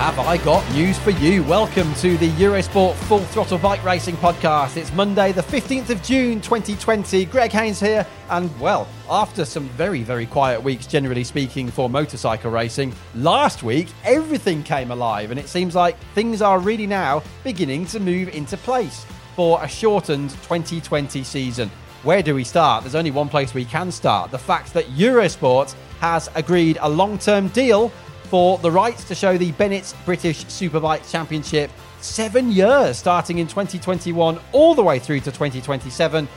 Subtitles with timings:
[0.00, 1.44] Have I got news for you?
[1.44, 4.78] Welcome to the Eurosport Full Throttle Bike Racing Podcast.
[4.78, 7.26] It's Monday, the 15th of June 2020.
[7.26, 12.50] Greg Haynes here, and well, after some very, very quiet weeks, generally speaking, for motorcycle
[12.50, 17.84] racing, last week everything came alive, and it seems like things are really now beginning
[17.84, 19.04] to move into place
[19.36, 21.70] for a shortened 2020 season.
[22.04, 22.84] Where do we start?
[22.84, 27.18] There's only one place we can start the fact that Eurosport has agreed a long
[27.18, 27.92] term deal
[28.30, 31.68] for the rights to show the Bennett's British Superbike Championship
[32.00, 36.28] seven years, starting in 2021 all the way through to 2027.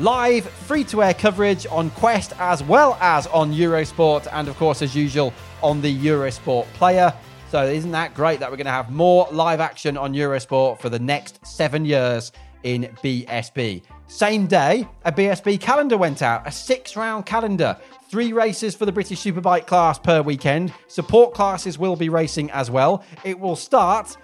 [0.00, 4.82] Live, free to air coverage on Quest as well as on Eurosport, and of course,
[4.82, 7.14] as usual, on the Eurosport player.
[7.50, 10.88] So, isn't that great that we're going to have more live action on Eurosport for
[10.88, 12.32] the next seven years
[12.64, 13.82] in BSB?
[14.08, 17.76] Same day, a BSB calendar went out, a six round calendar
[18.08, 20.72] Three races for the British Superbike class per weekend.
[20.86, 23.04] Support classes will be racing as well.
[23.22, 24.16] It will start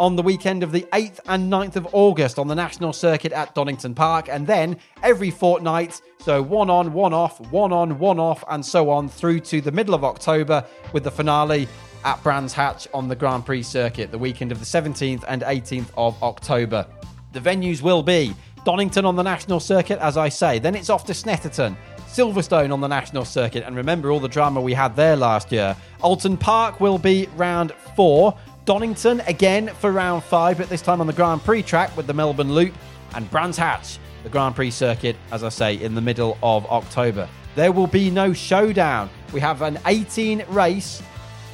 [0.00, 3.54] on the weekend of the 8th and 9th of August on the national circuit at
[3.54, 8.42] Donington Park, and then every fortnight, so one on, one off, one on, one off,
[8.48, 11.68] and so on through to the middle of October with the finale
[12.04, 15.90] at Brands Hatch on the Grand Prix circuit, the weekend of the 17th and 18th
[15.96, 16.84] of October.
[17.32, 18.34] The venues will be
[18.64, 21.76] Donington on the national circuit, as I say, then it's off to Snetterton.
[22.08, 25.76] Silverstone on the national circuit, and remember all the drama we had there last year.
[26.02, 28.36] Oulton Park will be round four.
[28.64, 32.14] Donington again for round five, but this time on the Grand Prix track with the
[32.14, 32.74] Melbourne Loop.
[33.14, 37.28] And Brands Hatch, the Grand Prix circuit, as I say, in the middle of October.
[37.54, 39.10] There will be no showdown.
[39.32, 41.02] We have an 18 race,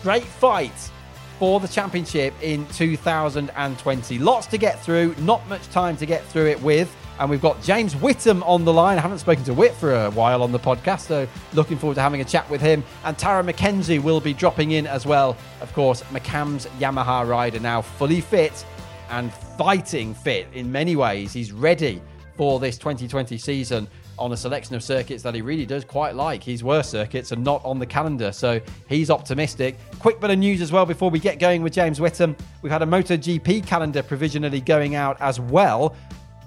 [0.03, 0.91] great fight
[1.39, 4.19] for the championship in 2020.
[4.19, 6.95] Lots to get through, not much time to get through it with.
[7.19, 8.99] And we've got James Whitham on the line.
[8.99, 12.01] I haven't spoken to Whit for a while on the podcast, so looking forward to
[12.01, 12.83] having a chat with him.
[13.05, 15.37] And Tarran Mackenzie will be dropping in as well.
[15.61, 18.65] Of course, McAMS Yamaha rider now fully fit
[19.11, 21.33] and fighting fit in many ways.
[21.33, 22.03] He's ready
[22.37, 23.87] for this 2020 season
[24.19, 26.43] on a selection of circuits that he really does quite like.
[26.43, 29.77] His worst circuits are not on the calendar, so he's optimistic.
[29.99, 32.37] Quick bit of news as well before we get going with James Whitham.
[32.63, 35.95] We've had a MotoGP calendar provisionally going out as well.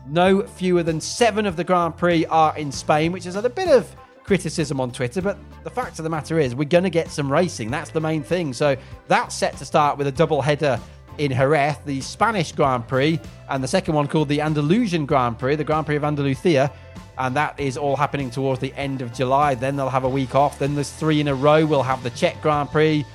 [0.10, 3.50] No fewer than seven of the Grand Prix are in Spain, which has had a
[3.50, 6.90] bit of criticism on Twitter, but the fact of the matter is, we're going to
[6.90, 7.72] get some racing.
[7.72, 8.54] That's the main thing.
[8.54, 8.76] So
[9.08, 10.80] that's set to start with a double header
[11.18, 13.20] in Jerez, the Spanish Grand Prix,
[13.50, 16.72] and the second one called the Andalusian Grand Prix, the Grand Prix of Andalusia.
[17.18, 19.56] And that is all happening towards the end of July.
[19.56, 20.60] Then they'll have a week off.
[20.60, 21.66] Then there's three in a row.
[21.66, 23.06] We'll have the Czech Grand Prix.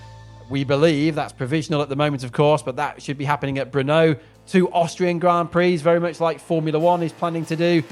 [0.51, 3.71] We believe that's provisional at the moment, of course, but that should be happening at
[3.71, 4.19] Brno
[4.53, 7.83] two Austrian Grand Prix, very much like Formula One is planning to do.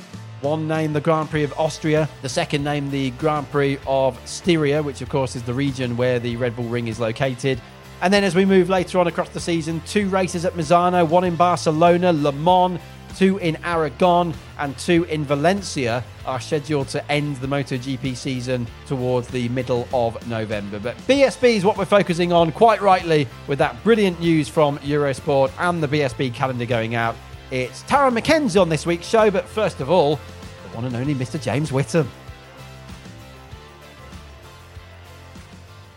[0.42, 4.82] One named the Grand Prix of Austria, the second named the Grand Prix of Styria,
[4.82, 7.58] which of course is the region where the Red Bull Ring is located.
[8.02, 11.24] And then as we move later on across the season, two races at Misano, one
[11.24, 12.78] in Barcelona, Le Mans,
[13.16, 19.28] two in Aragon, and two in Valencia are scheduled to end the MotoGP season towards
[19.28, 20.78] the middle of November.
[20.78, 25.52] But BSB is what we're focusing on, quite rightly, with that brilliant news from Eurosport
[25.58, 27.16] and the BSB calendar going out.
[27.50, 31.14] It's Tarran Mackenzie on this week's show, but first of all, the one and only
[31.14, 31.40] Mr.
[31.40, 32.06] James Whitham.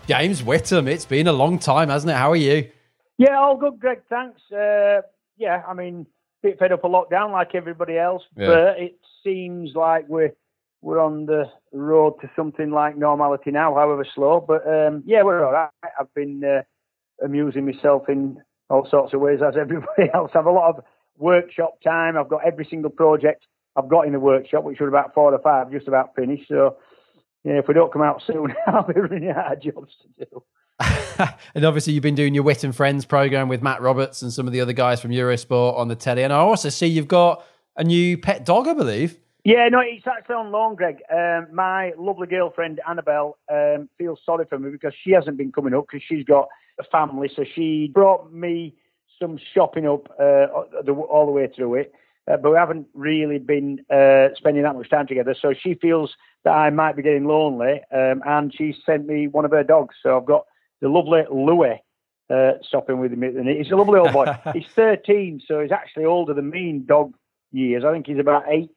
[0.06, 2.16] James Whitham, it's been a long time, hasn't it?
[2.16, 2.70] How are you?
[3.16, 4.02] Yeah, all good, Greg.
[4.10, 4.40] Thanks.
[4.52, 5.02] Uh,
[5.38, 6.06] yeah, I mean,
[6.44, 8.46] bit fed up a lockdown like everybody else, yeah.
[8.46, 10.32] but it seems like we're
[10.82, 14.44] we're on the road to something like normality now, however slow.
[14.46, 15.70] But um, yeah, we're all right.
[15.98, 16.62] I've been uh,
[17.24, 18.36] amusing myself in
[18.68, 20.30] all sorts of ways as everybody else.
[20.34, 20.84] I have a lot of
[21.16, 22.18] workshop time.
[22.18, 23.46] I've got every single project
[23.76, 26.48] I've got in the workshop, which are about four or five, just about finished.
[26.48, 26.76] So
[27.44, 30.42] yeah, if we don't come out soon, I'll be running out of jobs to do.
[31.54, 34.46] and obviously, you've been doing your Whit and Friends program with Matt Roberts and some
[34.46, 36.24] of the other guys from Eurosport on the telly.
[36.24, 37.44] And I also see you've got
[37.76, 39.18] a new pet dog, I believe.
[39.44, 41.02] Yeah, no, it's actually on loan, Greg.
[41.12, 45.74] Um, my lovely girlfriend Annabelle um, feels sorry for me because she hasn't been coming
[45.74, 46.48] up because she's got
[46.80, 47.30] a family.
[47.34, 48.74] So she brought me
[49.20, 51.92] some shopping up uh, all the way through it,
[52.26, 55.36] uh, but we haven't really been uh, spending that much time together.
[55.38, 59.44] So she feels that I might be getting lonely, um, and she sent me one
[59.44, 59.94] of her dogs.
[60.02, 60.46] So I've got
[60.80, 61.82] the lovely Louis
[62.30, 64.26] uh, stopping with me, and he's a lovely old boy.
[64.52, 67.14] he's 13, so he's actually older than me in dog
[67.52, 67.84] years.
[67.84, 68.70] I think he's about 80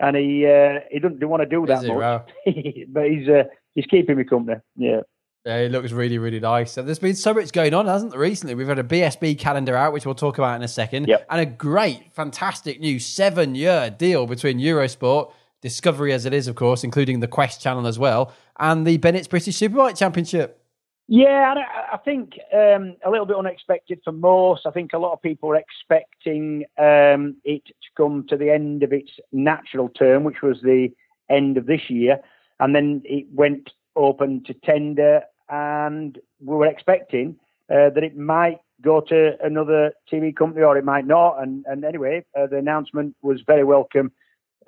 [0.00, 2.30] and he uh, he doesn't want to do that much.
[2.88, 3.44] but he's uh,
[3.74, 4.60] he's keeping me company.
[4.76, 5.00] Yeah.
[5.44, 6.72] Yeah, he looks really, really nice.
[6.72, 8.54] So there's been so much going on, hasn't there, recently?
[8.54, 11.26] We've had a BSB calendar out, which we'll talk about in a second, yep.
[11.30, 15.32] and a great, fantastic new seven year deal between Eurosport,
[15.62, 19.28] Discovery as it is, of course, including the Quest channel as well, and the Bennett's
[19.28, 20.62] British Superbike Championship.
[21.10, 21.54] Yeah,
[21.90, 24.66] I think um, a little bit unexpected for most.
[24.66, 28.82] I think a lot of people were expecting um, it to come to the end
[28.82, 30.90] of its natural term, which was the
[31.30, 32.20] end of this year,
[32.60, 37.36] and then it went open to tender, and we were expecting
[37.70, 41.42] uh, that it might go to another TV company or it might not.
[41.42, 44.12] And, and anyway, uh, the announcement was very welcome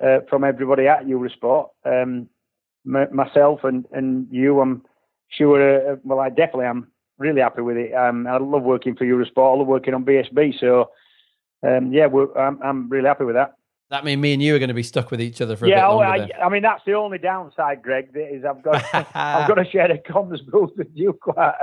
[0.03, 1.69] uh, from everybody at Eurosport.
[1.85, 2.27] Um,
[2.85, 4.83] m- myself and, and you, I'm
[5.31, 6.87] sure, uh, well, I definitely am
[7.17, 7.93] really happy with it.
[7.93, 9.55] Um, I love working for Eurosport.
[9.55, 10.59] I love working on BSB.
[10.59, 10.91] So,
[11.63, 12.07] um, yeah,
[12.37, 13.55] I'm, I'm really happy with that.
[13.91, 15.85] That means me and you are going to be stuck with each other for yeah,
[15.85, 16.27] a bit longer.
[16.29, 18.09] Yeah, I, I, mean that's the only downside, Greg.
[18.15, 21.55] Is I've got I've got to share a comms booth with you quite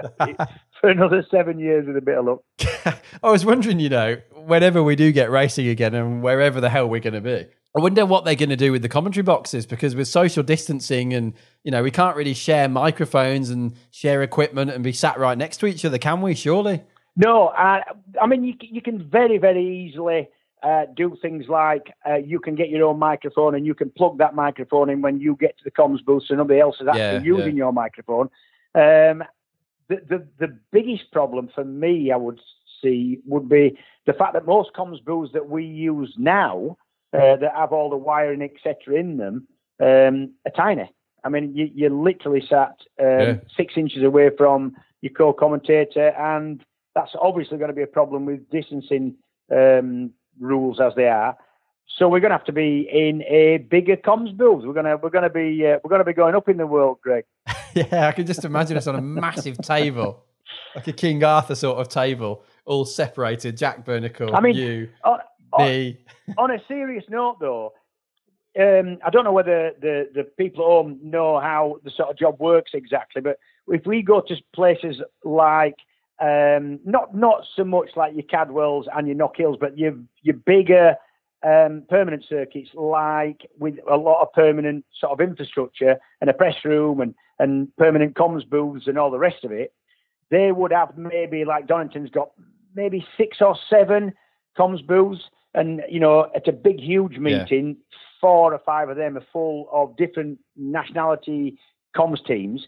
[0.78, 3.00] for another seven years with a bit of luck.
[3.22, 6.86] I was wondering, you know, whenever we do get racing again, and wherever the hell
[6.86, 9.66] we're going to be, I wonder what they're going to do with the commentary boxes
[9.66, 11.34] because with social distancing and
[11.64, 15.58] you know we can't really share microphones and share equipment and be sat right next
[15.58, 16.34] to each other, can we?
[16.34, 16.82] Surely.
[17.16, 17.82] No, I,
[18.20, 20.28] I mean you you can very very easily
[20.62, 24.18] uh, do things like uh, you can get your own microphone and you can plug
[24.18, 27.00] that microphone in when you get to the comms booth so nobody else is actually
[27.00, 27.64] yeah, using yeah.
[27.64, 28.28] your microphone.
[28.74, 29.22] Um,
[29.88, 32.40] the, the, the biggest problem for me, I would
[32.82, 36.76] see, would be the fact that most comms booths that we use now
[37.12, 39.46] uh, that have all the wiring, etc., in them
[39.80, 40.90] um, are tiny.
[41.24, 43.36] I mean, you, you're literally sat um, yeah.
[43.56, 46.64] six inches away from your co-commentator, and
[46.94, 49.16] that's obviously going to be a problem with distancing
[49.52, 51.36] um, rules as they are.
[51.96, 54.64] So we're going to have to be in a bigger comms booth.
[54.64, 56.56] We're going to we're going to be uh, we're going to be going up in
[56.56, 57.24] the world, Greg.
[57.74, 60.24] yeah, I can just imagine us on a massive table,
[60.76, 63.56] like a King Arthur sort of table, all separated.
[63.56, 65.18] Jack Bernicle, I mean, you, on,
[66.38, 67.72] on a serious note, though,
[68.58, 72.18] um, I don't know whether the, the people at home know how the sort of
[72.18, 73.38] job works exactly, but
[73.68, 75.76] if we go to places like
[76.20, 80.96] um, not not so much like your Cadwells and your Knockhills, but your your bigger
[81.44, 86.56] um, permanent circuits, like with a lot of permanent sort of infrastructure and a press
[86.64, 89.72] room and and permanent comms booths and all the rest of it.
[90.30, 92.30] They would have maybe like Donington's got
[92.74, 94.12] maybe six or seven
[94.58, 95.22] comms booths,
[95.54, 97.96] and you know at a big huge meeting, yeah.
[98.20, 101.58] four or five of them are full of different nationality
[101.96, 102.66] comms teams.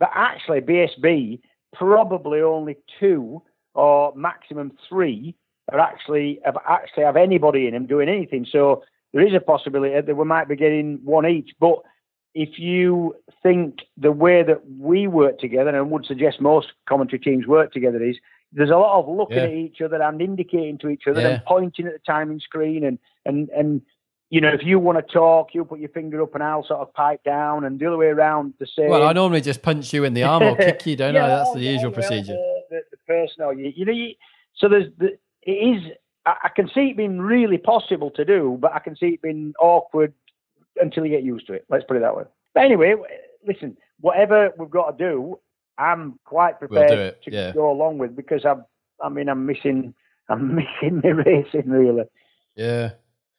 [0.00, 1.40] But actually, BSB
[1.74, 3.42] probably only two
[3.74, 5.34] or maximum three
[5.72, 8.46] are actually have actually have anybody in them doing anything.
[8.50, 11.50] So there is a possibility that we might be getting one each.
[11.60, 11.78] But
[12.34, 17.20] if you think the way that we work together, and I would suggest most commentary
[17.20, 18.16] teams work together, is
[18.54, 19.44] there's a lot of looking yeah.
[19.44, 21.28] at each other and indicating to each other yeah.
[21.28, 23.82] and pointing at the timing screen and and and
[24.30, 26.80] you know, if you want to talk, you put your finger up and I'll sort
[26.80, 28.88] of pipe down, and the other way around the same.
[28.88, 31.28] Well, I normally just punch you in the arm or kick you, don't yeah, I?
[31.28, 32.36] That's the usual procedure.
[32.68, 34.14] The, the, personal, you, you know, you,
[34.56, 35.92] so there's the, it is.
[36.26, 39.22] I, I can see it being really possible to do, but I can see it
[39.22, 40.12] being awkward
[40.80, 41.64] until you get used to it.
[41.68, 42.24] Let's put it that way.
[42.54, 42.94] But anyway,
[43.46, 45.38] listen, whatever we've got to do,
[45.78, 47.52] I'm quite prepared we'll to yeah.
[47.52, 48.64] go along with because I'm.
[49.02, 49.94] I mean, I'm missing.
[50.28, 52.04] I'm missing the racing really.
[52.56, 52.92] Yeah.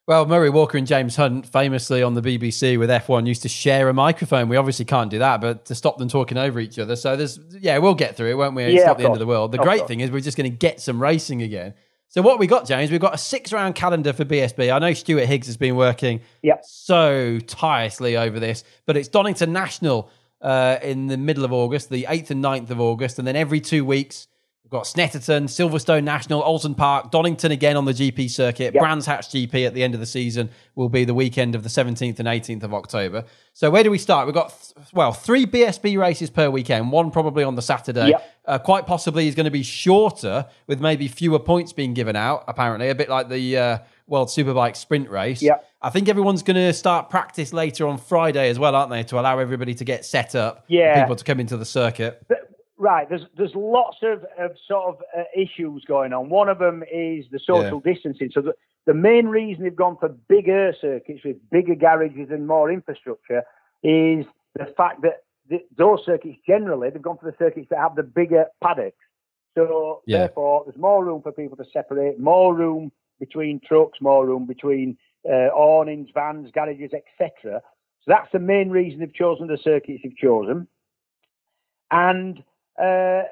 [0.08, 3.89] Well, Murray Walker and James Hunt, famously on the BBC with F1, used to share
[3.89, 4.50] a microphone.
[4.50, 6.96] We obviously can't do that, but to stop them talking over each other.
[6.96, 8.65] So there's, yeah, we'll get through it, won't we?
[8.65, 9.06] It's yeah, not the course.
[9.06, 9.51] end of the world.
[9.51, 9.88] The of great course.
[9.88, 11.74] thing is we're just going to get some racing again.
[12.10, 12.92] So what we got, James?
[12.92, 14.72] We've got a six-round calendar for BSB.
[14.72, 16.62] I know Stuart Higgs has been working Yep.
[16.63, 20.12] so tirelessly over this, but it's Donington National
[20.46, 23.60] uh, in the middle of August, the 8th and 9th of August, and then every
[23.60, 24.28] two weeks
[24.64, 28.82] we've got Snetterton, Silverstone National, Oulton Park, Donington again on the GP circuit, Yep.
[28.82, 31.70] Brands Hatch GP at the end of the season will be the weekend of the
[31.70, 33.25] 17th and 18th of October.
[33.54, 34.28] So where do we start?
[34.28, 38.10] We've got th- well three BSB races per weekend, one probably on the Saturday.
[38.10, 38.32] Yep.
[38.46, 42.44] Uh, quite possibly is going to be shorter with maybe fewer points being given out.
[42.48, 45.42] Apparently, a bit like the uh, World Superbike Sprint race.
[45.42, 45.66] Yep.
[45.86, 49.20] I think everyone's going to start practice later on Friday as well, aren't they, to
[49.20, 51.00] allow everybody to get set up, Yeah.
[51.00, 52.25] people to come into the circuit.
[52.77, 56.30] Right, there's there's lots of, of sort of uh, issues going on.
[56.30, 58.32] One of them is the social distancing.
[58.34, 58.54] So the,
[58.88, 63.44] the main reason they've gone for bigger circuits with bigger garages and more infrastructure
[63.84, 64.25] is
[64.56, 68.04] the fact that the, those circuits generally they've gone for the circuits that have the
[68.04, 68.98] bigger paddocks.
[69.56, 70.18] So Yeah.
[70.20, 74.98] therefore, there's more room for people to separate, more room between trucks, more room between
[75.27, 77.62] uh, awnings, vans, garages, etc.
[78.01, 80.67] So that's the main reason they've chosen the circuits they've chosen.
[81.91, 82.39] And
[82.79, 83.24] uh,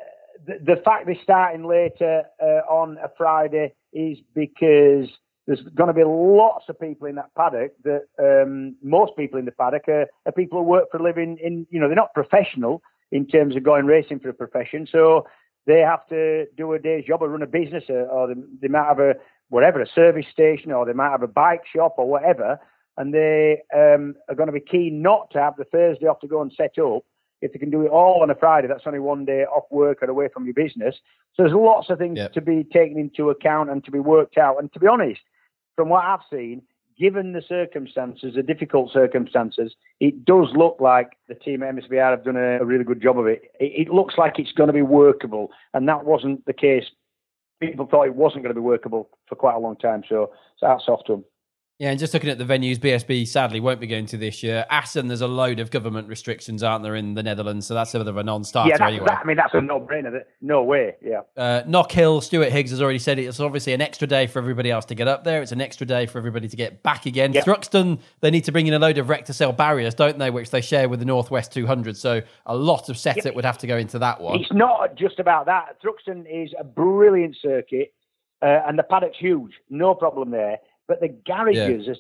[0.45, 5.09] the, the fact they're starting later uh, on a Friday is because
[5.45, 9.45] there's going to be lots of people in that paddock that um, most people in
[9.45, 12.13] the paddock are, are people who work for a living in, you know, they're not
[12.13, 12.81] professional
[13.12, 14.88] in terms of going racing for a profession.
[14.89, 15.27] So
[15.65, 18.67] they have to do a day's job or run a business or, or they, they
[18.69, 19.15] might have a,
[19.53, 22.60] whatever, a service station or they might have a bike shop or whatever.
[22.98, 26.27] And they um, are going to be keen not to have the Thursday off to
[26.27, 27.03] go and set up
[27.43, 30.01] if they can do it all on a Friday, that's only one day off work
[30.01, 30.95] or away from your business.
[31.36, 32.33] So there's lots of things Yep.
[32.33, 34.60] to be taken into account and to be worked out.
[34.60, 35.19] And to be honest,
[35.75, 36.62] from what I've seen,
[36.98, 42.24] given the circumstances, the difficult circumstances, it does look like the team at MSVR have
[42.24, 43.51] done a, a really good job of it.
[43.60, 43.88] it.
[43.88, 46.86] It looks like it's going to be workable, and that wasn't the case.
[47.60, 50.03] People thought it wasn't going to be workable for quite a long time.
[50.07, 51.25] So, so that's off to them.
[51.79, 54.65] Yeah, and just looking at the venues, BSB sadly won't be going to this year.
[54.69, 57.65] Assen, there's a load of government restrictions, aren't there, in the Netherlands?
[57.65, 59.05] So that's a bit of a non-starter yeah, anyway.
[59.07, 60.21] that, I mean that's a no-brainer.
[60.39, 60.95] No way.
[61.01, 61.21] Yeah.
[61.35, 63.23] Uh, Knockhill, Stuart Higgs has already said it.
[63.23, 65.41] It's obviously an extra day for everybody else to get up there.
[65.41, 67.33] It's an extra day for everybody to get back again.
[67.33, 67.45] Yep.
[67.45, 70.61] Thruxton, they need to bring in a load of Recticel barriers, don't they, which they
[70.61, 71.97] share with the Northwest 200.
[71.97, 74.39] So a lot of set setup would have to go into that one.
[74.39, 75.77] It's not just about that.
[75.81, 77.93] Thruxton is a brilliant circuit,
[78.41, 80.59] uh, and the paddock's huge, no problem there.
[80.87, 81.95] But the garages are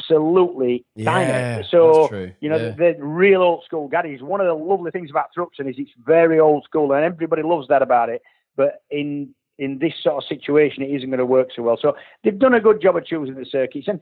[0.00, 1.64] absolutely Yeah, tiny.
[1.70, 2.74] So you know Yeah.
[2.76, 4.22] they're real old school garages.
[4.22, 7.68] One of the lovely things about Thruxton is it's very old school, and everybody loves
[7.68, 8.22] that about it.
[8.56, 11.78] But in in this sort of situation, it isn't going to work so well.
[11.80, 13.88] So they've done a good job of choosing the circuits.
[13.88, 14.00] And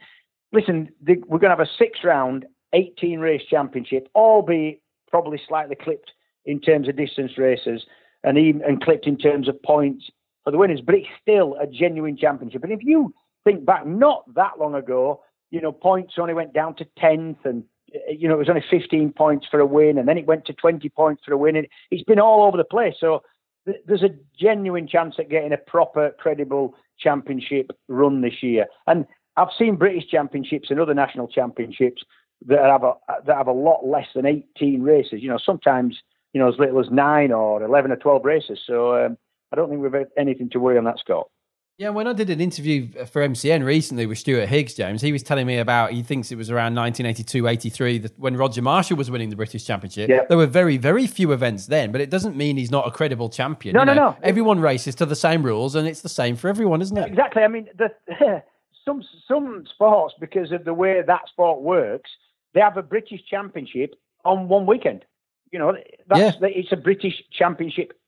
[0.52, 5.76] listen, they, we're going to have a six round, 18 race championship, albeit probably slightly
[5.76, 6.10] clipped
[6.44, 7.86] in terms of distance races
[8.24, 10.10] and even and clipped in terms of points
[10.42, 10.80] for the winners.
[10.80, 12.64] But it's still a genuine championship.
[12.64, 13.14] And if you
[13.44, 17.64] think back, not that long ago, you know, points only went down to 10th and
[17.94, 20.46] uh, you know, it was only 15 points for a win, and then it went
[20.46, 21.56] to 20 points for a win.
[21.56, 22.94] And it's been all over the place.
[22.98, 23.22] So
[23.66, 28.66] th- there's a genuine chance at getting a proper, credible championship run this year.
[28.86, 32.02] And I've seen British championships and other national championships
[32.46, 32.94] that have a
[33.26, 35.22] that have a lot less than 18 races.
[35.22, 35.96] You know, sometimes
[36.32, 38.60] you know as little as nine or 11 or 12 races.
[38.66, 39.18] So um,
[39.52, 41.26] I don't think we've anything to worry on that score.
[41.76, 45.24] Yeah, when I did an interview for MCN recently with Stuart Higgs, James, he was
[45.24, 49.28] telling me about he thinks it was around 1982 83 when Roger Marshall was winning
[49.28, 50.08] the British Championship.
[50.08, 50.20] Yeah.
[50.28, 53.28] There were very, very few events then, but it doesn't mean he's not a credible
[53.28, 53.74] champion.
[53.74, 54.10] No, you no, know.
[54.10, 54.16] no.
[54.22, 57.08] Everyone races to the same rules and it's the same for everyone, isn't it?
[57.08, 57.42] Exactly.
[57.42, 57.90] I mean, the,
[58.84, 62.10] some some sports because of the way that sport works,
[62.52, 65.04] they have a British Championship on one weekend.
[65.50, 65.76] You know,
[66.06, 67.98] that's it's a British Championship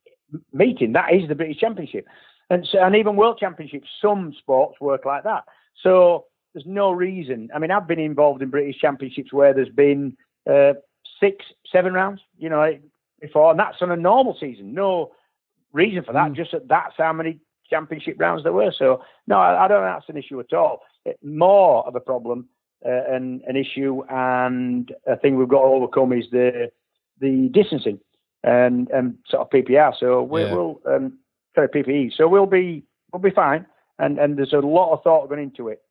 [0.52, 0.92] meeting.
[0.92, 2.06] That is the British Championship,
[2.50, 3.88] and so, and even World Championships.
[4.00, 5.44] Some sports work like that.
[5.82, 7.48] So there's no reason.
[7.54, 10.16] I mean, I've been involved in British Championships where there's been
[10.48, 10.74] uh,
[11.20, 12.20] six, seven rounds.
[12.38, 12.78] You know,
[13.20, 14.74] before, and that's on a normal season.
[14.74, 15.12] No
[15.72, 16.32] reason for that.
[16.32, 17.38] Just that that's how many
[17.68, 18.72] championship rounds there were.
[18.76, 20.82] So no, I, I don't think that's an issue at all.
[21.04, 22.48] It, more of a problem
[22.84, 26.70] uh, and an issue and a thing we've got to overcome is the
[27.20, 27.98] the distancing
[28.44, 29.92] and and sort of PPR.
[29.98, 30.52] So we, Yeah.
[30.54, 31.18] will um,
[31.56, 32.12] sorry PPE.
[32.16, 33.66] So we'll be we'll be fine.
[33.98, 35.82] And and there's a lot of thought going into it.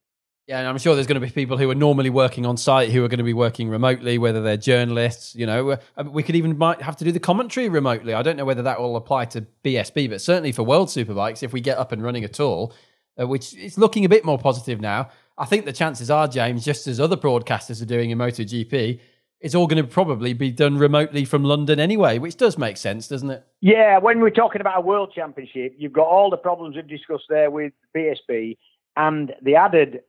[0.47, 2.91] Yeah, and I'm sure there's going to be people who are normally working on site
[2.91, 5.35] who are going to be working remotely, whether they're journalists.
[5.35, 8.13] You know, Uh, we could even might have to do the commentary remotely.
[8.13, 11.51] I don't know whether that will apply to BSB, but certainly for World Superbikes, if
[11.51, 12.75] we get up and running at all,
[13.19, 15.09] uh, which is looking a bit more positive now.
[15.37, 18.99] I think the chances are, James, just as other broadcasters are doing in MotoGP,
[19.41, 23.07] it's all going to probably be done remotely from London anyway, which does make sense,
[23.07, 23.45] doesn't it?
[23.61, 27.25] Yeah, when we're talking about a world championship, you've got all the problems we've discussed
[27.29, 28.57] there with BSB
[28.95, 30.01] and the added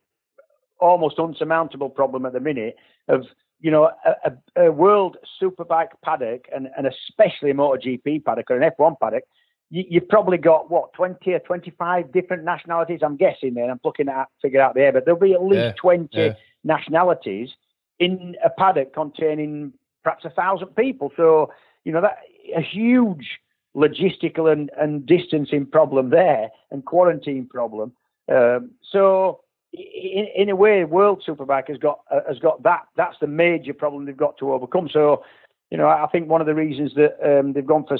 [0.79, 2.77] almost unsurmountable problem at the minute
[3.09, 3.25] of
[3.61, 8.61] you know a, a, a world superbike paddock and, and especially a MotoGP paddock or
[8.61, 9.25] an F1 paddock.
[9.71, 13.01] You, you've probably got what 20 or 25 different nationalities.
[13.03, 13.71] I'm guessing there.
[13.71, 16.35] I'm looking at figure out there, but there'll be at least yeah, 20 yeah.
[16.63, 17.51] nationalities
[17.99, 19.73] in a paddock containing
[20.03, 21.13] perhaps a thousand people.
[21.17, 21.53] So,
[21.85, 22.19] you know, that
[22.57, 23.41] a huge
[23.77, 27.93] logistical and, and distancing problem there and quarantine problem.
[28.31, 29.41] Um, so,
[29.73, 32.87] in, in, a way, World Superbike has got uh, has got that.
[32.97, 34.89] That's the major problem they've got to overcome.
[34.91, 35.23] So,
[35.71, 37.99] you know, I think one of the reasons that um, they've gone for,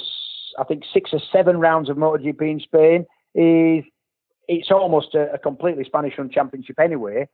[0.57, 3.83] I think, six or seven rounds of MotoGP in Spain is
[4.47, 7.27] it's almost a, a completely Spanish-run championship anyway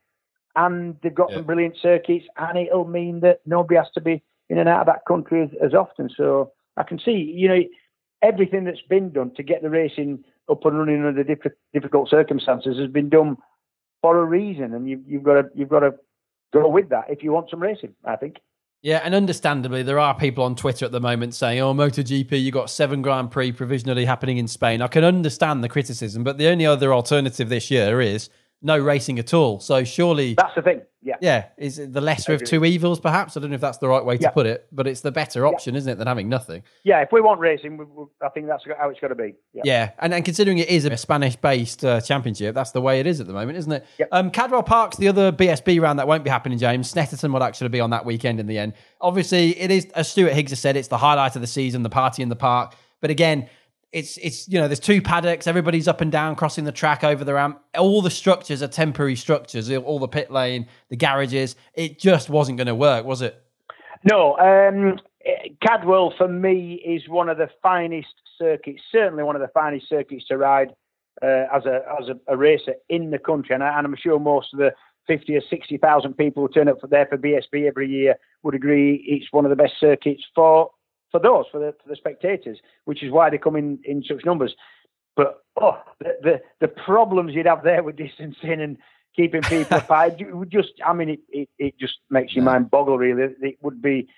[0.56, 1.36] and they've got yeah.
[1.36, 4.86] some brilliant circuits, and it'll mean that nobody has to be in and out of
[4.86, 6.10] that country as, as often.
[6.14, 7.60] So I can see, you know,
[8.22, 12.78] everything that's been done to get the racing up and running under diff- difficult circumstances
[12.78, 13.36] has been done
[14.02, 15.94] for a reason, and you, you've got to you've got to
[16.52, 17.94] go with that if you want some racing.
[18.04, 18.36] I think.
[18.82, 22.50] Yeah, and understandably, there are people on Twitter at the moment saying, "Oh, MotoGP, you
[22.52, 26.48] got seven Grand Prix provisionally happening in Spain." I can understand the criticism, but the
[26.48, 28.28] only other alternative this year is
[28.62, 29.60] no racing at all.
[29.60, 30.82] So surely that's the thing.
[31.02, 31.44] Yeah, yeah.
[31.58, 32.98] Is the lesser of two evils?
[32.98, 34.30] Perhaps I don't know if that's the right way to yeah.
[34.30, 35.78] put it, but it's the better option, yeah.
[35.78, 36.62] isn't it, than having nothing?
[36.82, 39.34] Yeah, if we want racing, we, we, I think that's how it's got to be.
[39.52, 39.90] Yeah, yeah.
[39.98, 43.26] And, and considering it is a Spanish-based uh, championship, that's the way it is at
[43.26, 43.86] the moment, isn't it?
[43.98, 44.08] Yep.
[44.12, 46.56] Um, Cadwell Park's the other BSB round that won't be happening.
[46.56, 48.72] James Snetterton will actually be on that weekend in the end.
[49.02, 51.90] Obviously, it is as Stuart Higgs has said, it's the highlight of the season, the
[51.90, 52.74] party in the park.
[53.02, 53.50] But again
[53.94, 55.46] it's it's you know there's two paddocks.
[55.46, 57.60] Everybody's up and down crossing the track over the ramp.
[57.78, 61.54] All the structures are temporary structures all the pit lane the garages.
[61.74, 63.40] It just wasn't going to work was it?
[64.02, 64.98] No um,
[65.62, 70.26] cadwell for me is one of the finest circuits certainly one of the finest circuits
[70.26, 70.74] to ride
[71.22, 73.54] uh, as a as a, a, racer in the country.
[73.54, 74.72] And, I, i'm sure most of the
[75.06, 79.04] 50 or 60,000 people who turn up for there for BSB every year would agree
[79.06, 80.70] it's one of the best circuits for
[81.14, 84.24] for those for the for the spectators, which is why they come in in such
[84.24, 84.56] numbers.
[85.14, 88.76] But oh, the the, the problems you'd have there with distancing and
[89.14, 92.98] keeping people apart, would just I mean it, it, it just makes your mind boggle.
[92.98, 94.08] Really, it would be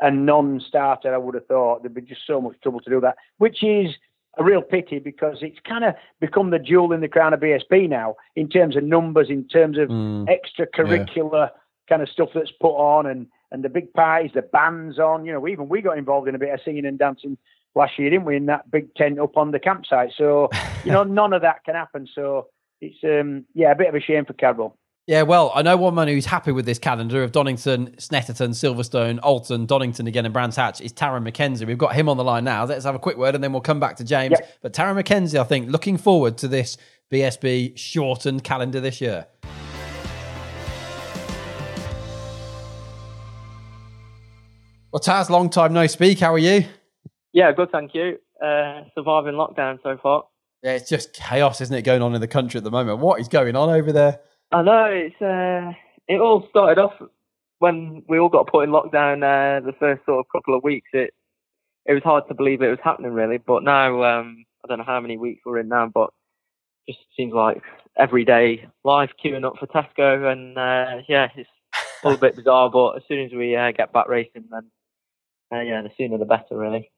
[0.00, 1.14] a non-starter.
[1.14, 3.94] I would have thought there'd be just so much trouble to do that, which is
[4.36, 7.88] a real pity because it's kind of become the jewel in the crown of BSB
[7.88, 11.58] now in terms of numbers, in terms of mm, extracurricular yeah.
[11.88, 15.24] kind of stuff that's put on and and the big parties, the bands on.
[15.24, 17.36] You know, even we got involved in a bit of singing and dancing
[17.74, 18.36] last year, didn't we?
[18.36, 20.12] In that big tent up on the campsite.
[20.16, 20.50] So,
[20.84, 22.08] you know, none of that can happen.
[22.14, 22.48] So
[22.80, 24.76] it's um, yeah, a bit of a shame for Cadwell.
[25.06, 29.18] Yeah, well, I know one man who's happy with this calendar of Donington, Snetterton, Silverstone,
[29.24, 31.64] Oulton, Donington again, and Brands Hatch is Tarran Mackenzie.
[31.64, 32.64] We've got him on the line now.
[32.64, 34.36] Let's have a quick word and then we'll come back to James.
[34.38, 34.58] Yep.
[34.62, 36.76] But Tarran Mackenzie, I think, looking forward to this
[37.10, 39.26] BSB shortened calendar this year.
[44.92, 46.18] Well, Taz, long time no speak.
[46.18, 46.64] How are you?
[47.32, 48.18] Yeah, good, thank you.
[48.44, 50.24] Uh, surviving lockdown so far.
[50.64, 52.98] Yeah, it's just chaos, isn't it, going on in the country at the moment?
[52.98, 54.18] What is going on over there?
[54.50, 55.22] I know it's.
[55.22, 55.72] Uh,
[56.08, 56.94] it all started off
[57.60, 59.22] when we all got put in lockdown.
[59.22, 61.14] Uh, the first sort of couple of weeks, it
[61.86, 63.38] it was hard to believe it was happening, really.
[63.38, 66.10] But now, um, I don't know how many weeks we're in now, but
[66.88, 67.62] just seems like
[67.96, 71.48] every day life queuing up for Tesco, and uh, yeah, it's
[72.02, 72.70] a little bit bizarre.
[72.70, 74.66] But as soon as we uh, get back racing, then
[75.52, 76.90] uh, yeah, the sooner the better, really.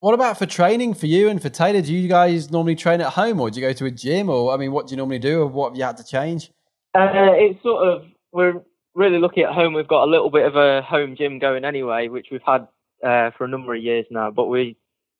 [0.00, 1.82] What about for training for you and for Taylor?
[1.82, 4.54] Do you guys normally train at home, or do you go to a gym, or
[4.54, 6.52] I mean, what do you normally do, or what have you had to change?
[6.94, 8.62] Uh, it's sort of we're
[8.94, 9.74] really lucky at home.
[9.74, 12.68] We've got a little bit of a home gym going anyway, which we've had
[13.04, 14.30] uh, for a number of years now.
[14.30, 14.76] But we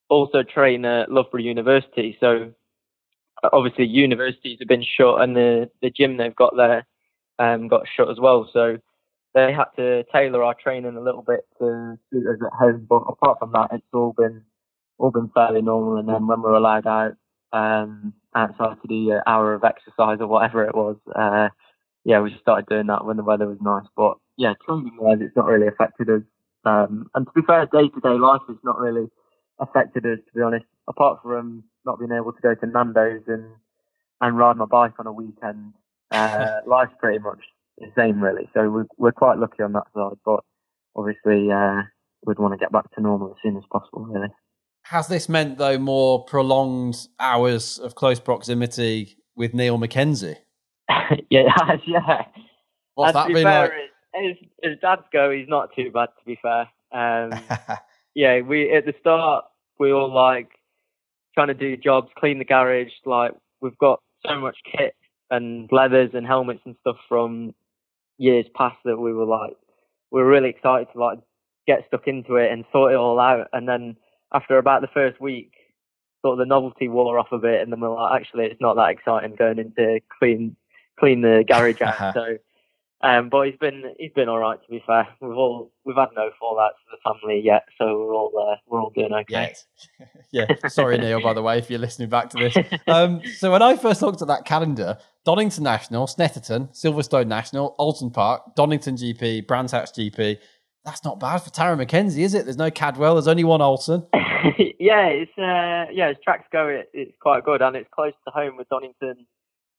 [0.09, 2.53] also train at Loughborough University, so
[3.51, 6.85] obviously universities have been shut, and the the gym they've got there
[7.37, 8.49] um, got shut as well.
[8.53, 8.77] So
[9.33, 12.85] they had to tailor our training a little bit to suit us at home.
[12.89, 14.43] But apart from that, it's all been
[14.97, 15.97] all been fairly normal.
[15.97, 17.13] And then when we are allowed out
[17.53, 21.49] um, outside to do an hour of exercise or whatever it was, uh,
[22.05, 23.87] yeah, we just started doing that when the weather was nice.
[23.95, 26.23] But yeah, training wise, it's not really affected us.
[26.65, 29.07] Um, and to be fair, day to day life has not really
[29.59, 30.65] affected us, to be honest.
[30.87, 33.45] Apart from not being able to go to Nando's and
[34.21, 35.73] and ride my bike on a weekend,
[36.11, 37.39] uh, life's pretty much
[37.79, 38.49] the same really.
[38.53, 40.41] So we're we're quite lucky on that side, but
[40.95, 41.81] obviously uh,
[42.25, 44.29] we'd want to get back to normal as soon as possible, really.
[44.83, 50.37] Has this meant though more prolonged hours of close proximity with Niall Mackenzie?
[50.89, 52.25] yeah, it has, yeah.
[52.95, 53.71] What's that been fair, like?
[54.15, 56.69] as, as dads go, he's not too bad to be fair.
[56.91, 57.31] Um,
[58.15, 59.45] yeah, we at the start
[59.79, 60.49] we all like
[61.33, 62.91] trying to do jobs, clean the garage.
[63.05, 64.95] Like we've got so much kit
[65.31, 67.53] and leathers and helmets and stuff from
[68.19, 69.55] years past that we were like
[70.11, 71.19] we were really excited to like
[71.67, 73.47] get stuck into it and sort it all out.
[73.53, 73.95] And then
[74.33, 75.53] after about the first week,
[76.23, 78.75] sort of the novelty wore off a bit, and then we're like, actually, it's not
[78.75, 80.55] that exciting going into clean
[80.99, 82.13] clean the garage out.
[82.13, 82.37] so
[83.01, 85.07] um, but he's been he's been all right to be fair.
[85.21, 88.81] We've all we've had no fallout to the family yet, so we're all uh, we're
[88.81, 89.53] all doing okay.
[90.31, 90.67] Yeah, yeah.
[90.67, 91.21] Sorry, Niall.
[91.21, 92.57] By the way, if you're listening back to this.
[92.87, 98.11] Um, so when I first looked at that calendar, Donington National, Snetterton, Silverstone National, Oulton
[98.11, 100.37] Park, Donington GP, Brands Hatch GP.
[100.83, 102.45] That's not bad for Tarran Mackenzie, is it?
[102.45, 103.15] There's no Cadwell.
[103.15, 104.07] There's only one Oulton.
[104.79, 108.31] yeah, it's uh, yeah, as tracks go, it, it's quite good, and it's close to
[108.31, 109.27] home with Donington,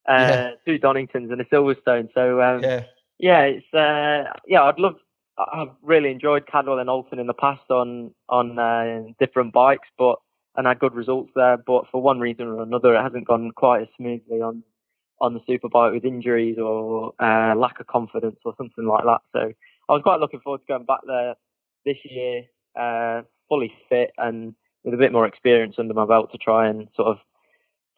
[0.09, 0.51] uh, yeah.
[0.65, 2.09] two Doningtons and a Silverstone.
[2.15, 2.85] So um, yeah
[3.21, 4.63] yeah, it's uh, yeah.
[4.63, 4.97] I'd love.
[5.39, 10.17] I've really enjoyed Cadwell and Oulton in the past on on uh, different bikes, but
[10.57, 11.57] and had good results there.
[11.57, 14.63] But for one reason or another, it hasn't gone quite as smoothly on
[15.21, 19.21] on the superbike with injuries or uh, lack of confidence or something like that.
[19.33, 19.41] So
[19.89, 21.35] I was quite looking forward to going back there
[21.85, 22.45] this year,
[22.79, 24.55] uh, fully fit and
[24.85, 27.19] with a bit more experience under my belt to try and sort of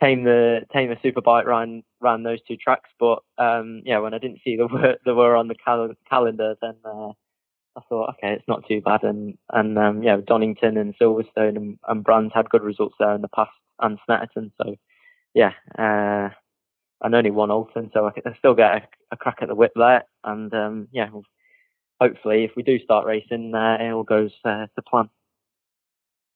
[0.03, 2.91] tame the tame the superbike ran ran those two tracks.
[2.99, 6.57] But um, yeah, when I didn't see the were the were on the cal- calendar,
[6.61, 7.11] then uh,
[7.77, 9.03] I thought, okay, it's not too bad.
[9.03, 13.23] And and um, yeah, Donington and Silverstone and, and Brands had good results there in
[13.23, 14.51] the past, and Snetterton.
[14.61, 14.75] So
[15.35, 16.31] yeah, uh,
[17.03, 19.73] and only one Oulton, so I can still get a, a crack at the whip
[19.77, 20.05] there.
[20.25, 21.09] And um, yeah,
[22.01, 25.09] hopefully, if we do start racing, uh, it all goes uh, to plan.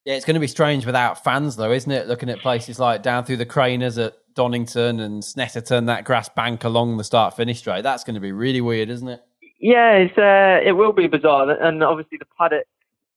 [0.07, 2.07] Yeah, it's going to be strange without fans, though, isn't it?
[2.07, 6.62] Looking at places like down through the Craners at Donington and Snetterton, that grass bank
[6.62, 7.83] along the start finish straight.
[7.83, 9.21] That's going to be really weird, isn't it?
[9.59, 12.66] Yeah, it's uh, it will be bizarre, and obviously the paddock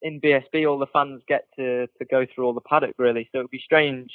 [0.01, 3.37] in BSB, all the fans get to to go through all the paddock really, so
[3.37, 4.09] it'll be strange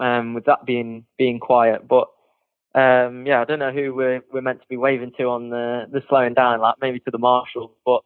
[0.00, 1.86] um, with that being being quiet.
[1.86, 2.08] But
[2.74, 5.84] um, yeah, I don't know who we're we're meant to be waving to on the
[5.92, 8.00] the slowing down lap, maybe to the marshals, but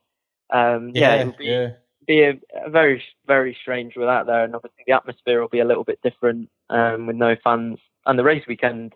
[0.52, 1.46] um, yeah, yeah, it'll be.
[1.46, 1.70] Yeah
[2.10, 2.32] be a,
[2.66, 6.00] a, very very strange without there, and obviously the atmosphere will be a little bit
[6.02, 8.94] different um, with no fans, and the race weekend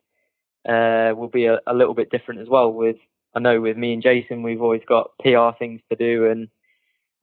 [0.68, 2.72] uh, will be a, a, little bit different as well.
[2.72, 2.96] With
[3.37, 6.48] I know with me and Jason, we've always got PR things to do and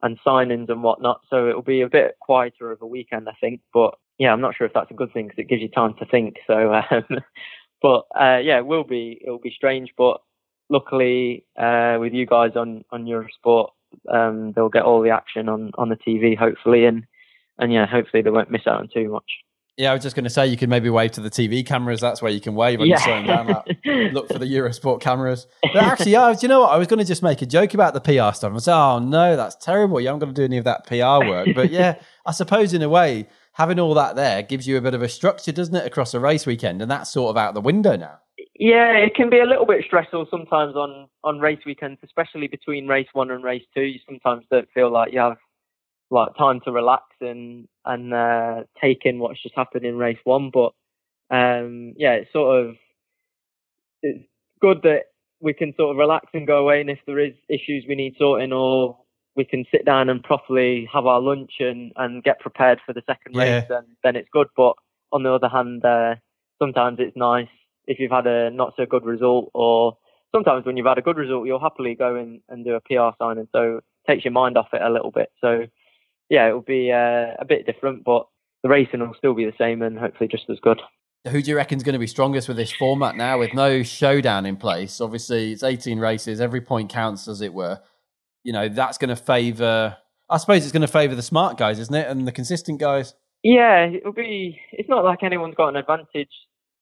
[0.02, 3.34] and signings and whatnot, so it will be a bit quieter of a weekend, I
[3.38, 3.60] think.
[3.74, 5.94] But yeah, I'm not sure if that's a good thing because it gives you time
[5.98, 6.36] to think.
[6.46, 7.04] So, um,
[7.82, 10.22] but uh, yeah, it will be it will be strange, but
[10.70, 13.72] luckily uh, with you guys on on Eurosport
[14.12, 17.04] um, they'll get all the action on, on the TV, hopefully, and
[17.58, 19.30] and yeah, hopefully they won't miss out on too much.
[19.78, 22.00] Yeah, I was just going to say you can maybe wave to the TV cameras.
[22.00, 22.96] That's where you can wave when yeah.
[22.96, 23.46] you're slowing down.
[23.46, 24.12] That.
[24.12, 25.46] Look for the Eurosport cameras.
[25.62, 26.72] But actually, yeah, do you know what?
[26.72, 28.52] I was going to just make a joke about the PR stuff.
[28.54, 29.98] I say, oh no, that's terrible.
[29.98, 31.48] You haven't got to do any of that PR work.
[31.54, 34.92] But yeah, I suppose in a way, having all that there gives you a bit
[34.92, 36.82] of a structure, doesn't it, across a race weekend?
[36.82, 38.18] And that's sort of out the window now.
[38.58, 42.86] Yeah, it can be a little bit stressful sometimes on on race weekends, especially between
[42.86, 43.82] race one and race two.
[43.82, 45.38] You sometimes don't feel like you have
[46.10, 50.50] like time to relax and and uh, take in what's just happened in race one.
[50.52, 50.72] But
[51.30, 52.76] um, yeah, it's sort of
[54.02, 54.22] it's
[54.60, 55.04] good that
[55.40, 56.82] we can sort of relax and go away.
[56.82, 58.98] And if there is issues we need sorting, or
[59.34, 63.02] we can sit down and properly have our lunch and and get prepared for the
[63.06, 63.42] second yeah.
[63.42, 64.48] race, then then it's good.
[64.54, 64.74] But
[65.10, 66.16] on the other hand, uh,
[66.60, 67.48] sometimes it's nice
[67.86, 69.96] if you've had a not so good result, or
[70.34, 73.16] sometimes when you've had a good result, you'll happily go in and do a PR
[73.18, 73.48] signing.
[73.52, 75.30] So it takes your mind off it a little bit.
[75.40, 75.66] So
[76.28, 78.26] yeah, it will be uh, a bit different, but
[78.62, 80.80] the racing will still be the same and hopefully just as good.
[81.28, 83.82] Who do you reckon is going to be strongest with this format now, with no
[83.84, 85.00] showdown in place?
[85.00, 87.80] Obviously, it's 18 races, every point counts, as it were.
[88.42, 89.96] You know, that's going to favour.
[90.28, 93.14] I suppose it's going to favour the smart guys, isn't it, and the consistent guys.
[93.44, 94.58] Yeah, it'll be.
[94.72, 96.30] It's not like anyone's got an advantage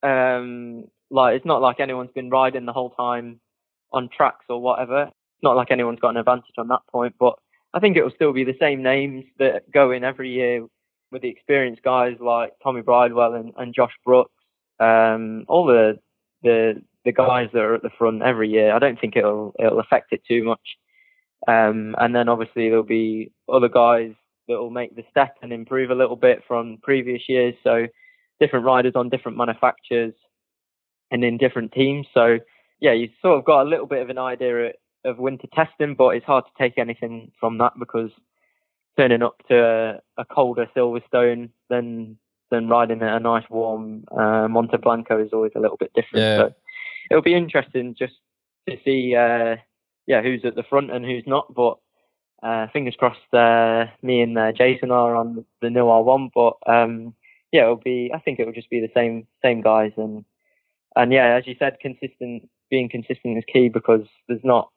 [0.02, 3.40] um, like it's not like anyone's been riding the whole time
[3.92, 5.04] on tracks or whatever.
[5.04, 7.34] It's not like anyone's got an advantage on that point, but
[7.72, 10.66] I think it will still be the same names that go in every year
[11.10, 14.32] with the experienced guys like Tommy Bridewell and, and Josh Brooks.
[14.78, 15.98] Um, all the
[16.42, 18.72] the the guys that are at the front every year.
[18.74, 20.76] I don't think it'll it'll affect it too much.
[21.48, 24.12] Um, and then obviously there'll be other guys
[24.48, 27.54] that will make the step and improve a little bit from previous years.
[27.64, 27.86] So
[28.40, 30.14] different riders on different manufacturers
[31.10, 32.06] and in different teams.
[32.12, 32.38] So
[32.80, 34.72] yeah, you sort of got a little bit of an idea
[35.04, 38.10] of winter testing, but it's hard to take anything from that because
[38.96, 42.16] turning up to a, a colder Silverstone than
[42.50, 46.24] than riding a nice warm uh, Monteblanco is always a little bit different.
[46.24, 46.36] Yeah.
[46.38, 46.54] So
[47.10, 48.14] it'll be interesting just
[48.68, 49.56] to see uh,
[50.06, 51.54] yeah, who's at the front and who's not.
[51.54, 51.78] But
[52.42, 56.30] uh, fingers crossed, uh, me and uh, Jason are on the new R1.
[56.34, 57.14] But um,
[57.52, 58.10] yeah, it'll be.
[58.14, 60.24] I think it will just be the same same guys and
[60.96, 64.70] and yeah, as you said, consistent being consistent is key because there's not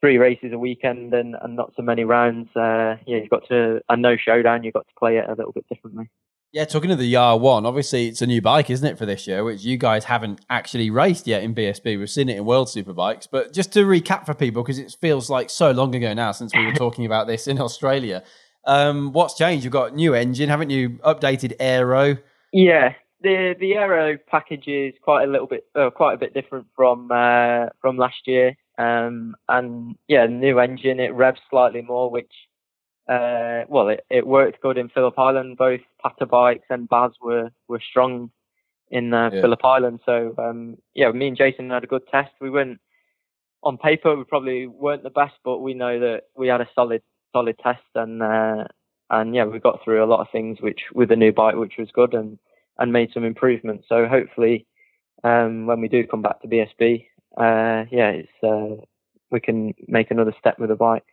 [0.00, 2.48] three races a weekend and, and not so many rounds.
[2.56, 4.64] Uh, yeah, you've got to and no showdown.
[4.64, 6.08] You've got to play it a little bit differently.
[6.52, 9.44] Yeah, talking to the R1, obviously it's a new bike, isn't it, for this year,
[9.44, 11.96] which you guys haven't actually raced yet in BSB.
[11.96, 13.28] We've seen it in World Superbikes.
[13.30, 16.52] But just to recap for people, because it feels like so long ago now since
[16.52, 18.24] we were talking about this in Australia,
[18.64, 19.64] um, what's changed?
[19.64, 20.90] You've got new engine, haven't you?
[21.04, 22.16] Updated aero.
[22.52, 26.66] Yeah, the the aero package is quite a little bit, uh, quite a bit different
[26.74, 28.56] from uh, from last year.
[28.78, 32.32] Um, and yeah, new engine, it revs slightly more, which
[33.08, 35.58] uh, well, it, it worked good in Phillip Island.
[35.58, 38.30] Both Pata bikes and Baz were were strong
[38.90, 39.40] in uh, yeah.
[39.40, 40.00] Phillip Island.
[40.04, 42.30] So um, yeah, me and Jason had a good test.
[42.40, 42.80] We weren't
[43.62, 47.02] on paper, we probably weren't the best, but we know that we had a solid
[47.32, 48.64] solid test, and uh,
[49.10, 51.74] and yeah, we got through a lot of things which with a new bike, which
[51.78, 52.38] was good, and
[52.78, 53.86] and made some improvements.
[53.88, 54.66] So hopefully,
[55.24, 58.82] um, when we do come back to BSB, uh, yeah, it's uh,
[59.30, 61.04] we can make another step with the bike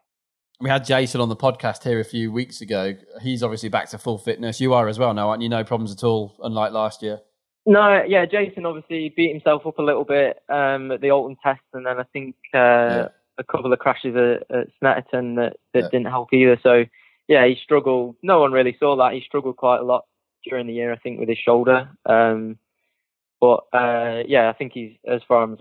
[0.60, 2.96] we had Jason on the podcast here a few weeks ago.
[3.22, 4.60] He's obviously back to full fitness.
[4.60, 5.50] You are as well now, aren't you?
[5.50, 7.20] No problems at all, unlike last year.
[7.66, 11.62] No, yeah, Jason obviously beat himself up a little bit um, at the Oulton test,
[11.74, 13.08] and then I think uh, yeah.
[13.38, 15.90] A couple of crashes at, at Snetterton that, that yeah.
[15.92, 16.60] didn't help either.
[16.62, 16.86] So,
[17.28, 18.16] yeah, he struggled.
[18.24, 19.14] No one really saw that.
[19.14, 20.06] He struggled quite a lot
[20.44, 21.90] during the year, I think, with his shoulder.
[22.06, 22.58] Um,
[23.40, 25.60] but uh, yeah, I think he's as far as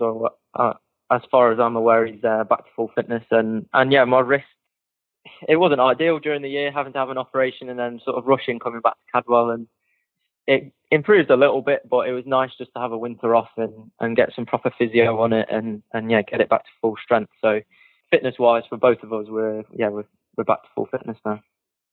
[0.55, 0.73] uh,
[1.11, 4.19] as far as I'm aware, he's uh, back to full fitness, and and yeah, my
[4.19, 4.45] wrist
[5.47, 8.25] it wasn't ideal during the year having to have an operation and then sort of
[8.25, 9.67] rushing coming back to Cadwell and
[10.47, 13.49] it improved a little bit, but it was nice just to have a winter off
[13.57, 16.69] and, and get some proper physio on it and, and yeah, get it back to
[16.81, 17.31] full strength.
[17.41, 17.59] So
[18.11, 20.05] fitness wise for both of us, we're yeah, we're
[20.37, 21.41] we're back to full fitness now.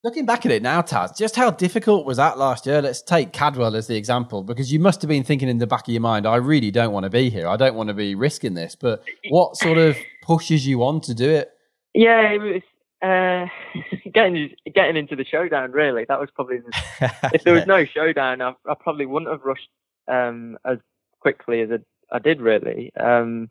[0.03, 2.79] Looking back at it now, Taz, just how difficult was that last year?
[2.79, 5.87] Let's take Cadwell as the example because you must have been thinking in the back
[5.87, 7.47] of your mind, I really don't want to be here.
[7.47, 8.75] I don't want to be risking this.
[8.75, 11.49] But what sort of pushes you on to do it?
[11.95, 12.61] Yeah, it was
[13.01, 13.45] uh,
[14.13, 16.05] getting getting into the showdown really.
[16.07, 19.69] That was probably the, if there was no showdown, I, I probably wouldn't have rushed
[20.07, 20.77] um, as
[21.19, 22.91] quickly as I, I did really.
[22.95, 23.49] Um,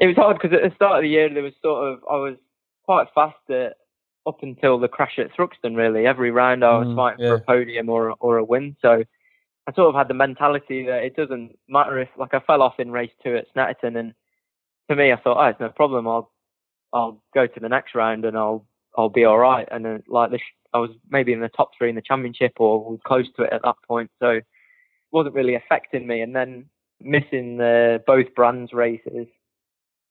[0.00, 2.16] it was hard because at the start of the year there was sort of I
[2.16, 2.36] was
[2.84, 3.74] quite fast at,
[4.26, 5.76] up until the crash at Thruxton.
[5.76, 7.30] Really, every round I was mm, fighting yeah.
[7.30, 8.76] for a podium or or a win.
[8.82, 9.04] So
[9.68, 12.78] I sort of had the mentality that it doesn't matter if like I fell off
[12.78, 14.14] in race two at Snetterton, and
[14.86, 16.06] for me I thought, oh, it's no problem.
[16.06, 16.30] I'll
[16.96, 19.68] I'll go to the next round and I'll I'll be all right.
[19.70, 20.40] And then, like this,
[20.72, 23.62] I was maybe in the top three in the championship or close to it at
[23.62, 24.46] that point, so it
[25.12, 26.22] wasn't really affecting me.
[26.22, 26.66] And then
[27.00, 29.26] missing the both brands races,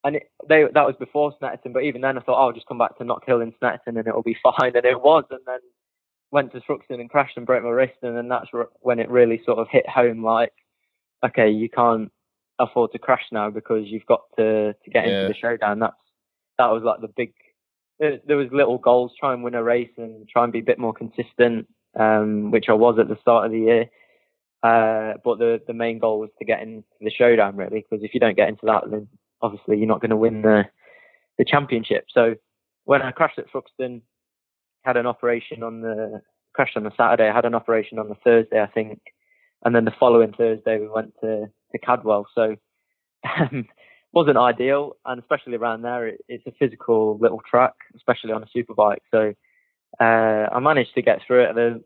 [0.04, 2.68] and it, they that was before Snetterton, but even then I thought oh, I'll just
[2.68, 5.24] come back to Knockhill in Snetterton and it'll be fine, and it was.
[5.32, 5.60] And then
[6.32, 8.50] went to Thruxton and crashed and broke my wrist, and then that's
[8.82, 10.24] when it really sort of hit home.
[10.24, 10.54] Like,
[11.26, 12.12] okay, you can't
[12.60, 15.22] afford to crash now because you've got to to get yeah.
[15.22, 15.80] into the showdown.
[15.80, 15.96] That's
[16.58, 17.34] that was like the big.
[17.98, 20.78] There, was little goals, try and win a race and try and be a bit
[20.78, 21.66] more consistent,
[21.98, 23.86] um, which I was at the start of the year.
[24.64, 28.14] Uh, but the the main goal was to get into the showdown really, because if
[28.14, 29.08] you don't get into that, then
[29.42, 30.66] obviously you're not going to win the
[31.38, 32.06] the championship.
[32.10, 32.36] So
[32.86, 34.02] when I crashed at Thruxton,
[34.84, 36.22] had an operation on the
[36.54, 37.30] crashed on the Saturday.
[37.30, 39.00] I had an operation on the Thursday, I think,
[39.64, 42.28] and then the following Thursday we went to to Cadwell.
[42.34, 42.56] So
[43.40, 43.68] um,
[44.16, 48.58] wasn't ideal, and especially around there, it, it's a physical little track, especially on a
[48.58, 49.02] superbike.
[49.12, 49.34] So
[50.00, 51.56] uh, I managed to get through it.
[51.56, 51.84] The,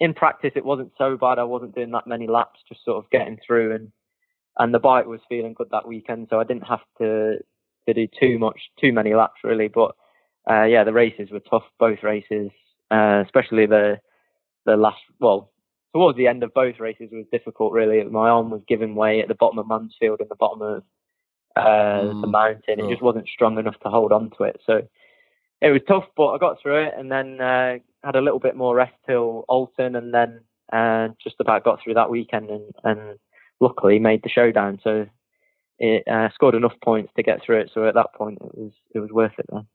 [0.00, 1.38] in practice, it wasn't so bad.
[1.38, 3.92] I wasn't doing that many laps, just sort of getting through, and
[4.58, 7.38] and the bike was feeling good that weekend, so I didn't have to
[7.86, 9.68] to do too much, too many laps really.
[9.68, 9.92] But
[10.50, 12.50] uh, yeah, the races were tough, both races,
[12.90, 14.00] uh, especially the
[14.66, 15.00] the last.
[15.20, 15.52] Well,
[15.94, 18.02] towards the end of both races was difficult really.
[18.04, 20.82] My arm was giving way at the bottom of Mansfield and the bottom of
[21.56, 22.20] uh, mm.
[22.20, 22.80] the mountain.
[22.80, 24.60] It just wasn't strong enough to hold on to it.
[24.66, 24.82] So
[25.60, 28.56] it was tough, but I got through it and then uh, had a little bit
[28.56, 30.40] more rest till Oulton and then
[30.72, 33.18] uh, just about got through that weekend and, and
[33.60, 34.78] luckily made the showdown.
[34.82, 35.06] So
[35.78, 37.70] it uh, scored enough points to get through it.
[37.72, 39.66] So at that point, it was it was worth it then.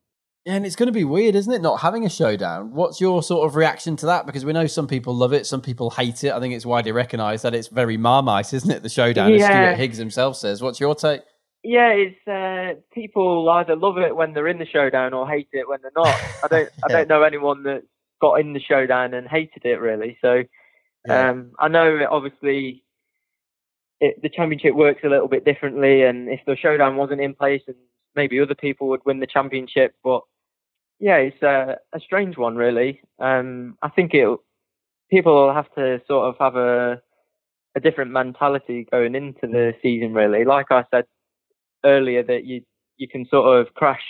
[0.46, 2.74] Yeah, and it's going to be weird, isn't it, not having a showdown?
[2.74, 4.26] What's your sort of reaction to that?
[4.26, 6.34] Because we know some people love it, some people hate it.
[6.34, 8.84] I think it's widely recognised that it's very marmite, isn't it?
[8.84, 9.36] The showdown, yeah.
[9.38, 10.62] as Stuart Higgs himself says.
[10.62, 11.22] What's your take?
[11.63, 15.67] Yeah, it's uh, people either love it when they're in the showdown or hate it
[15.67, 16.13] when they're not.
[16.43, 17.86] I don't I don't know anyone that's
[18.21, 20.17] got in the showdown and hated it really.
[20.21, 20.43] So
[21.08, 21.30] yeah.
[21.30, 22.84] um, I know obviously
[24.02, 27.62] it, the championship works a little bit differently, and if the showdown wasn't in place
[27.67, 27.78] and
[28.13, 29.95] maybe other people would win the championship.
[30.04, 30.21] But
[30.99, 33.02] yeah, it's a, a strange one, really.
[33.19, 34.28] Um, I think it
[35.10, 37.02] people will have to sort of have a
[37.76, 40.13] a different mentality going into the season.
[40.13, 41.06] Really, like I said
[41.84, 42.62] earlier, that you
[42.98, 44.04] you can sort of crash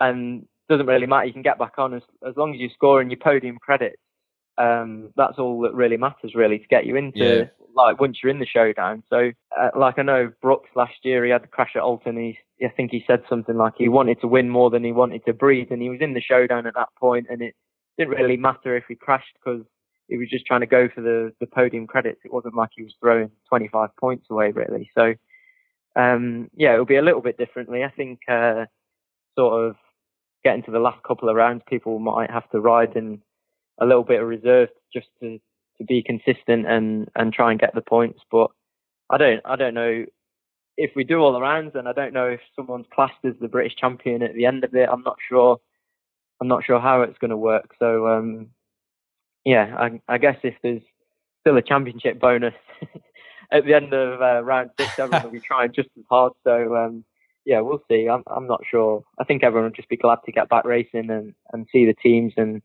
[0.00, 1.26] and doesn't really matter.
[1.26, 4.00] You can get back on as as long as you score scoring your podium credits.
[4.58, 7.44] Um, that's all that really matters, really, to get you into yeah.
[7.76, 9.04] like once you're in the showdown.
[9.08, 12.16] So, uh, like I know Brooks last year, he had the crash at Oulton.
[12.16, 15.24] He, I think he said something like he wanted to win more than he wanted
[15.26, 17.54] to breathe, and he was in the showdown at that point, and it
[17.96, 19.64] didn't really matter if he crashed because
[20.08, 22.20] he was just trying to go for the the podium credits.
[22.24, 24.90] It wasn't like he was throwing 25 points away, really.
[24.96, 25.14] So,
[25.96, 27.84] um, yeah, it'll be a little bit differently.
[27.84, 28.66] I think, uh,
[29.38, 29.76] sort of
[30.44, 33.20] getting to the last couple of rounds, people might have to ride in
[33.80, 35.38] a little bit of reserve just to,
[35.78, 38.20] to be consistent and, and try and get the points.
[38.30, 38.50] But
[39.10, 40.04] I don't I don't know
[40.76, 43.48] if we do all the rounds, and I don't know if someone's classed as the
[43.48, 44.88] British champion at the end of it.
[44.90, 45.58] I'm not sure.
[46.40, 47.74] I'm not sure how it's going to work.
[47.78, 48.48] So um,
[49.44, 50.82] yeah, I, I guess if there's
[51.40, 52.54] still a championship bonus
[53.50, 56.32] at the end of uh, round six, everyone will be trying just as hard.
[56.44, 57.04] So um,
[57.44, 58.08] yeah, we'll see.
[58.08, 59.02] I'm I'm not sure.
[59.18, 61.94] I think everyone will just be glad to get back racing and, and see the
[61.94, 62.62] teams and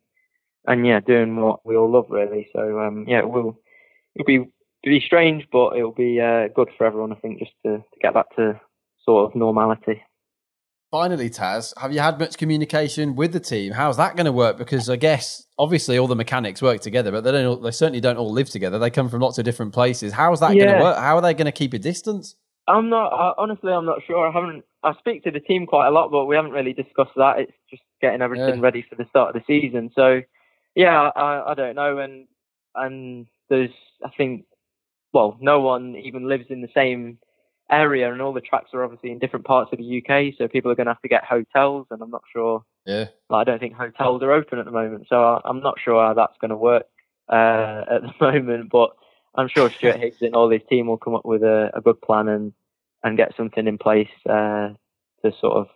[0.67, 2.49] and yeah, doing what we all love really.
[2.53, 3.59] So um, yeah, it will
[4.15, 4.45] it'll be
[4.83, 7.13] be strange, but it'll be uh, good for everyone.
[7.13, 8.59] I think just to, to get back to
[9.05, 10.01] sort of normality.
[10.93, 13.73] Finally, Taz, have you had much communication with the team?
[13.73, 14.59] How's that going to work?
[14.59, 17.47] Because I guess obviously all the mechanics work together, but they don't.
[17.47, 18.77] All, they certainly don't all live together.
[18.77, 20.13] They come from lots of different places.
[20.13, 20.65] How's that yeah.
[20.65, 20.97] going to work?
[20.99, 22.35] How are they going to keep a distance?
[22.67, 23.73] I'm not I, honestly.
[23.73, 24.27] I'm not sure.
[24.27, 24.65] I haven't.
[24.83, 27.39] I speak to the team quite a lot, but we haven't really discussed that.
[27.39, 28.61] It's just getting everything yeah.
[28.61, 29.89] ready for the start of the season.
[29.95, 30.21] So,
[30.75, 31.97] yeah, I, I don't know.
[31.97, 32.27] And
[32.75, 33.71] and there's,
[34.05, 34.45] I think,
[35.11, 37.17] well, no one even lives in the same
[37.71, 40.33] area, and all the tracks are obviously in different parts of the UK.
[40.37, 42.63] So people are going to have to get hotels, and I'm not sure.
[42.85, 43.05] Yeah.
[43.29, 46.05] Like, I don't think hotels are open at the moment, so I, I'm not sure
[46.05, 46.85] how that's going to work
[47.29, 48.91] uh, at the moment, but.
[49.35, 51.99] I'm sure Stuart Higgs and all his team will come up with a, a good
[52.01, 52.53] plan and,
[53.03, 54.69] and get something in place uh,
[55.23, 55.69] to sort of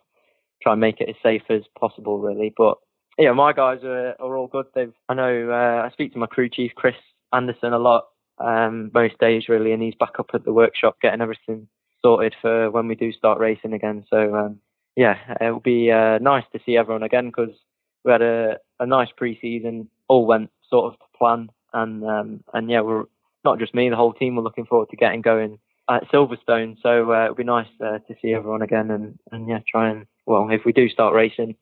[0.62, 2.54] try and make it as safe as possible, really.
[2.56, 2.78] But
[3.17, 4.67] yeah, my guys are, are all good.
[4.73, 6.95] They've I know uh, I speak to my crew chief Chris
[7.34, 8.06] Anderson a lot
[8.39, 11.67] um, most days really, and he's back up at the workshop getting everything
[12.01, 14.05] sorted for when we do start racing again.
[14.10, 14.60] So um,
[14.95, 17.55] yeah, it'll be uh, nice to see everyone again because
[18.03, 22.69] we had a, a nice pre-season, all went sort of to plan, and um, and
[22.69, 23.05] yeah, we're
[23.43, 26.77] not just me, the whole team were looking forward to getting going at Silverstone.
[26.81, 30.05] So uh, it'll be nice uh, to see everyone again and, and yeah, try and,
[30.25, 31.55] well, if we do start racing,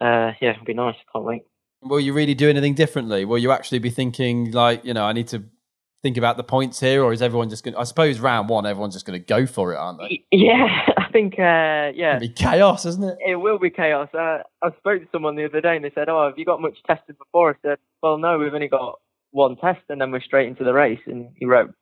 [0.00, 0.94] uh, yeah, it'll be nice.
[1.12, 1.42] Can't wait.
[1.82, 3.24] Will you really do anything differently?
[3.24, 5.44] Will you actually be thinking, like, you know, I need to
[6.06, 8.64] think about the points here, or is everyone just going to, I suppose round one,
[8.64, 10.24] everyone's just going to go for it, aren't they?
[10.30, 12.16] Yeah, I think, uh, yeah.
[12.16, 13.18] It'll be chaos, isn't it?
[13.26, 14.08] It will be chaos.
[14.14, 16.60] Uh, I spoke to someone the other day and they said, Oh, have you got
[16.60, 17.50] much tested before?
[17.50, 19.00] I said, Well, no, we've only got
[19.32, 21.00] one test and then we're straight into the race.
[21.06, 21.74] And he wrote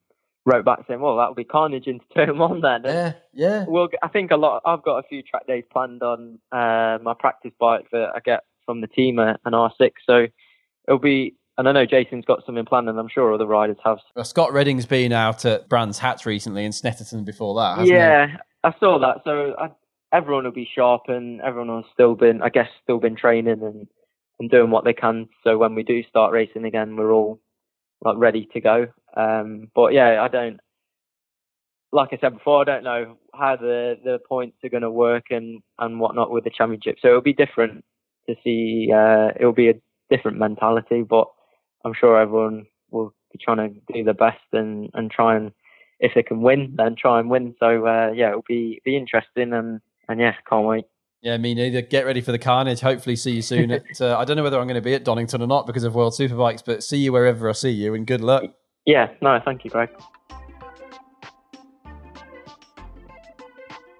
[0.46, 3.64] wrote back saying, "Well, that'll be carnage into turn one then." yeah, yeah.
[3.66, 4.62] Well, I think a lot.
[4.64, 8.40] I've got a few track days planned on uh, my practice bike that I get
[8.66, 10.26] from the team an R6, so
[10.86, 11.34] it'll be.
[11.56, 13.98] And I know Jason's got something planned, and I'm sure other riders have.
[14.16, 17.86] Well, Scott Redding's been out at Brands Hatch recently, and Snetterton before that.
[17.86, 18.32] yeah, he?
[18.64, 19.18] I saw that.
[19.24, 19.68] So I,
[20.12, 23.86] everyone will be sharp, and everyone has still been, I guess, still been training and
[24.40, 25.28] and doing what they can.
[25.44, 27.40] So when we do start racing again, we're all
[28.02, 28.86] like ready to go.
[29.16, 30.58] Um, but yeah, I don't.
[31.92, 35.26] Like I said before, I don't know how the, the points are going to work
[35.30, 36.96] and, and whatnot with the championship.
[37.00, 37.84] So it'll be different
[38.28, 38.90] to see.
[38.92, 41.28] Uh, it'll be a different mentality, but
[41.84, 45.52] I'm sure everyone will be trying to do the best and, and try and
[46.00, 47.54] if they can win, then try and win.
[47.60, 50.84] So uh, yeah, it'll be be interesting and and yeah, can't wait.
[51.22, 51.80] Yeah, me neither.
[51.80, 52.80] Get ready for the carnage.
[52.80, 53.70] Hopefully, see you soon.
[53.70, 55.84] At, uh, I don't know whether I'm going to be at Donington or not because
[55.84, 58.44] of World Superbikes, but see you wherever I see you, and good luck.
[58.84, 59.88] Yeah, no, thank you, Greg.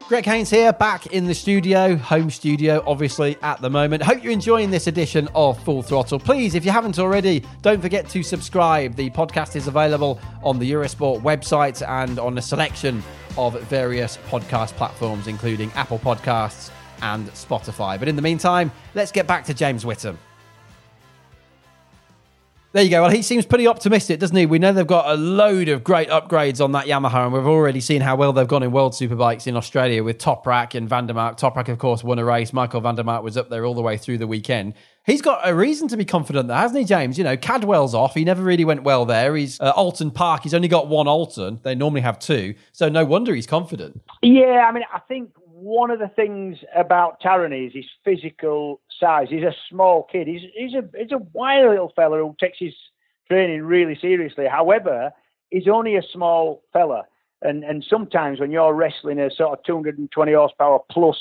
[0.06, 4.02] Greg Haynes here, back in the studio, home studio, obviously, at the moment.
[4.02, 6.18] Hope you're enjoying this edition of Full Throttle.
[6.18, 8.96] Please, if you haven't already, don't forget to subscribe.
[8.96, 13.02] The podcast is available on the Eurosport website and on a selection
[13.38, 17.98] of various podcast platforms, including Apple Podcasts, and Spotify.
[17.98, 20.18] But in the meantime, let's get back to James Whitham.
[22.74, 23.02] There you go.
[23.02, 24.46] Well, he seems pretty optimistic, doesn't he?
[24.46, 27.78] We know they've got a load of great upgrades on that Yamaha, and we've already
[27.78, 31.14] seen how well they've gone in World Superbikes in Australia with Toprak and van der
[31.14, 31.38] Mark.
[31.38, 32.52] Toprak, of course, won a race.
[32.52, 34.74] Michael van der Mark was up there all the way through the weekend.
[35.06, 37.16] He's got a reason to be confident there, hasn't he, James?
[37.16, 38.14] You know, Cadwell's off.
[38.14, 39.36] He never really went well there.
[39.36, 40.42] He's uh, Oulton Park.
[40.42, 41.62] He's only got one Oulton.
[41.62, 42.56] They normally have two.
[42.72, 44.02] So no wonder he's confident.
[44.20, 45.30] Yeah, I mean, I think
[45.64, 49.28] one of the things about Tarran is his physical size.
[49.30, 50.26] He's a small kid.
[50.26, 52.74] He's he's a he's a wild little fella who takes his
[53.28, 54.44] training really seriously.
[54.46, 55.10] However,
[55.50, 57.04] he's only a small fella,
[57.40, 61.16] and and sometimes when you're wrestling a sort of 220 horsepower plus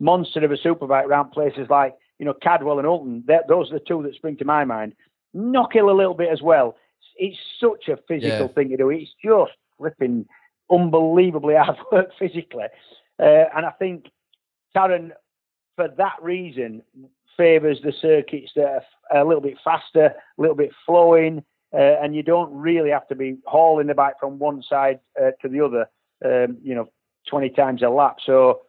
[0.00, 3.84] monster of a superbike around places like you know Cadwell and Oulton, those are the
[3.86, 4.94] two that spring to my mind.
[5.36, 6.76] Knockhill a little bit as well.
[7.16, 8.54] It's such a physical yeah.
[8.54, 8.90] thing to do.
[8.90, 10.26] It's just flipping
[10.68, 12.64] unbelievably hard work physically.
[13.20, 14.06] Uh, and I think
[14.76, 15.12] Tarran,
[15.76, 16.82] for that reason,
[17.36, 22.14] favours the circuits that are a little bit faster, a little bit flowing, uh, and
[22.14, 25.60] you don't really have to be hauling the bike from one side uh, to the
[25.60, 25.88] other,
[26.24, 26.88] um, you know,
[27.28, 28.16] 20 times a lap.
[28.24, 28.62] So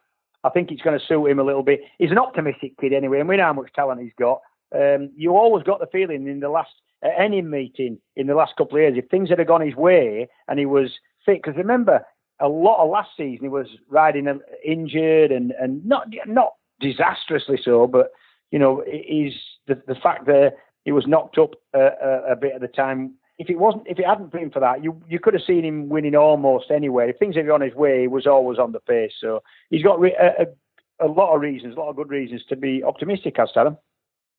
[0.43, 1.81] I think it's going to suit him a little bit.
[1.99, 4.41] He's an optimistic kid anyway, and we know how much talent he's got.
[4.75, 6.71] Um, you always got the feeling in the last
[7.03, 10.27] at any meeting in the last couple of years, if things had gone his way
[10.47, 10.91] and he was
[11.25, 12.01] fit, because remember
[12.39, 17.59] a lot of last season he was riding um, injured and, and not not disastrously
[17.63, 18.11] so, but
[18.51, 19.33] you know he's
[19.67, 23.15] the the fact that he was knocked up a, a, a, bit at the time.
[23.37, 25.89] If it wasn't, if it hadn't been for that, you you could have seen him
[25.89, 27.09] winning almost anywhere.
[27.09, 29.11] If things had gone his way, he was always on the pace.
[29.19, 32.55] So he's got re- a, a, lot of reasons, a lot of good reasons to
[32.55, 33.77] be optimistic, as Adam.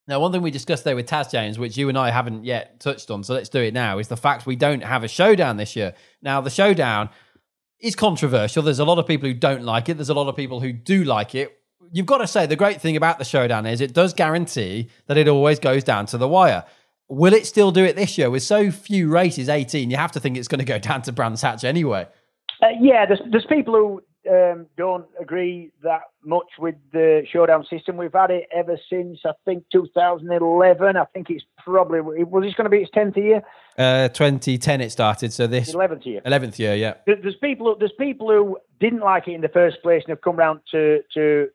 [0.08, 2.78] Now, one thing we discussed there with Taz James, which you and I haven't yet
[2.78, 5.56] touched on, so let's do it now, is the fact we don't have a showdown
[5.56, 5.94] this year.
[6.22, 7.10] Now, the showdown
[7.80, 8.62] is controversial.
[8.62, 9.94] There's a lot of people who don't like it.
[9.94, 11.58] There's a lot of people who do like it.
[11.92, 15.16] You've got to say the great thing about the showdown is it does guarantee that
[15.16, 16.64] it always goes down to the wire.
[17.08, 19.90] Will it still do it this year with so few races, 18?
[19.90, 22.08] You have to think it's going to go down to Brands Hatch anyway.
[22.62, 24.00] Uh, yeah, there's, there's people who
[24.30, 27.96] um, don't agree that much with the showdown system.
[27.96, 30.96] We've had it ever since I think 2011.
[30.96, 33.42] I think it's probably was this going to be its 10th year?
[33.78, 36.20] Uh, 2010 it started, so this 11th year.
[36.24, 36.94] 11th year, yeah.
[37.06, 37.76] There's people.
[37.78, 41.00] There's people who didn't like it in the first place and have come round to
[41.14, 41.48] to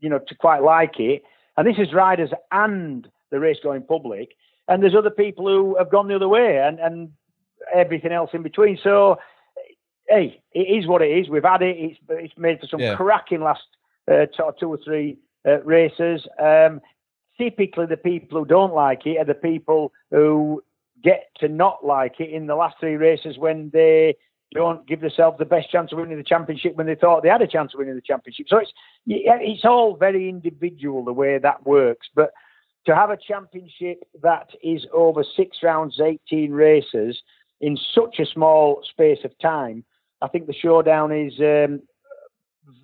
[0.00, 1.22] you know to quite like it.
[1.56, 4.30] And this is riders and the race going public.
[4.68, 7.10] And there's other people who have gone the other way and and
[7.74, 8.78] everything else in between.
[8.82, 9.18] So
[10.08, 11.28] hey, it is what it is.
[11.28, 11.76] We've had it.
[11.76, 12.96] It's it's made for some yeah.
[12.96, 13.62] cracking last
[14.10, 14.26] uh,
[14.58, 16.26] two or three uh, races.
[16.38, 16.80] Um,
[17.38, 20.62] typically, the people who don't like it are the people who
[21.02, 24.16] get to not like it in the last three races when they
[24.54, 27.42] don't give themselves the best chance of winning the championship when they thought they had
[27.42, 28.46] a chance of winning the championship.
[28.48, 28.72] So it's
[29.06, 32.08] it's all very individual the way that works.
[32.14, 32.32] But
[32.86, 37.20] to have a championship that is over six rounds, 18 races
[37.60, 39.84] in such a small space of time,
[40.20, 41.82] I think the showdown is um,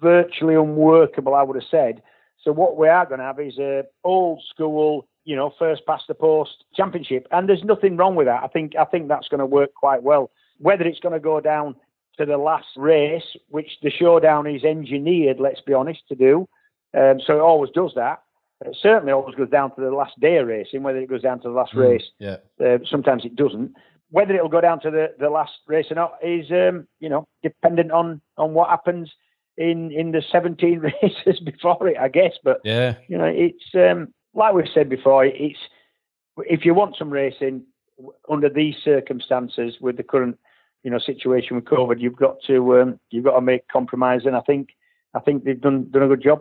[0.01, 1.35] virtually unworkable.
[1.35, 2.03] I would have said.
[2.43, 6.05] So what we are going to have is a old school, you know, first past
[6.09, 8.43] the post championship, and there's nothing wrong with that.
[8.43, 10.31] I think I think that's going to work quite well.
[10.59, 11.77] Whether it's going to go down
[12.19, 16.49] to the last race, which the showdown is engineered, let's be honest, to do.
[16.97, 18.23] Um, so it always does that.
[18.65, 21.41] It certainly always goes down to the last day of racing, whether it goes down
[21.41, 22.05] to the last mm, race.
[22.19, 22.37] Yeah.
[22.65, 23.75] Uh, sometimes it doesn't
[24.15, 27.27] whether it'll go down to the, the last race or not is, um, you know,
[27.43, 29.11] dependent on, on what happens
[29.57, 32.35] in, in the 17 races before it, I guess.
[32.45, 35.59] But, yeah, you know, it's um, like we've said before, it's
[36.39, 37.65] if you want some racing
[38.31, 40.39] under these circumstances with the current,
[40.85, 44.37] you know, situation with COVID, you've got to um, you've got to make compromise, and
[44.37, 44.69] I think
[45.13, 46.41] I think they've done done a good job.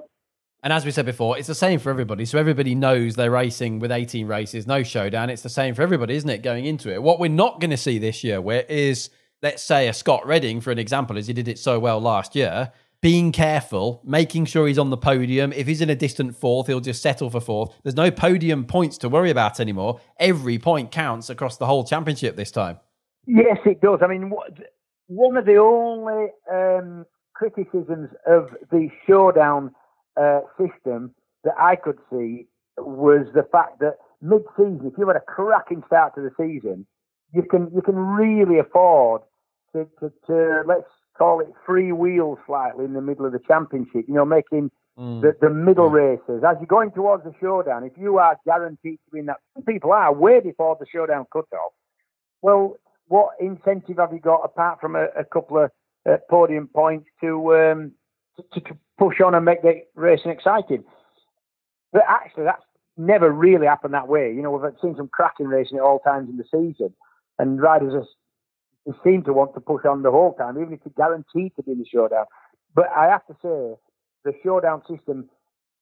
[0.64, 2.24] And as we said before, it's the same for everybody.
[2.24, 5.30] So everybody knows they're racing with 18 races, no showdown.
[5.30, 7.04] It's the same for everybody, isn't it, going into it?
[7.04, 9.10] What we're not going to see this year where is,
[9.42, 12.34] let's say, a Scott Redding, for an example, as he did it so well last
[12.34, 15.52] year, being careful, making sure he's on the podium.
[15.52, 17.76] If he's in a distant fourth, he'll just settle for fourth.
[17.84, 20.00] There's no podium points to worry about anymore.
[20.18, 22.80] Every point counts across the whole championship this time.
[23.28, 24.00] Yes, it does.
[24.02, 24.32] I mean,
[25.08, 29.76] one of the only um, criticisms of the showdown
[30.18, 32.48] uh, system that I could see
[32.78, 36.86] was the fact that mid-season, if you had a cracking start to the season,
[37.34, 39.22] you can you can really afford
[39.74, 40.88] to, to, to let's
[41.18, 44.06] call it free wheels slightly in the middle of the championship.
[44.08, 45.22] You know, making mm.
[45.22, 45.94] the, the middle mm.
[45.94, 47.84] races as you're going towards the showdown.
[47.84, 51.74] If you are guaranteed to win that, some people are way before the showdown cutoff.
[52.42, 55.72] Well, what incentive have you got apart from a, a couple of
[56.10, 57.92] uh, podium points to um,
[58.54, 60.84] to, to, push on and make the racing exciting.
[61.92, 62.64] But actually, that's
[62.98, 64.34] never really happened that way.
[64.34, 66.94] You know, we've seen some cracking racing at all times in the season,
[67.40, 70.94] and riders are, seem to want to push on the whole time, even if you're
[70.96, 72.26] guaranteed to be in the showdown.
[72.76, 73.76] But I have to say,
[74.26, 75.30] the showdown system,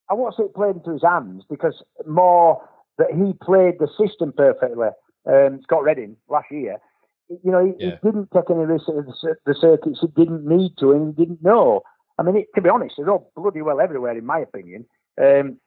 [0.09, 2.61] I won't say it played into his hands because more
[2.97, 4.89] that he played the system perfectly.
[5.25, 6.77] Um, Scott Redding last year,
[7.29, 7.91] you know, he, yeah.
[8.01, 11.23] he didn't take any risks at the, the circuits he didn't need to and he
[11.23, 11.81] didn't know.
[12.27, 14.85] I mean, it, to be honest, they're all bloody well everywhere, in my opinion.
[15.21, 15.57] Um,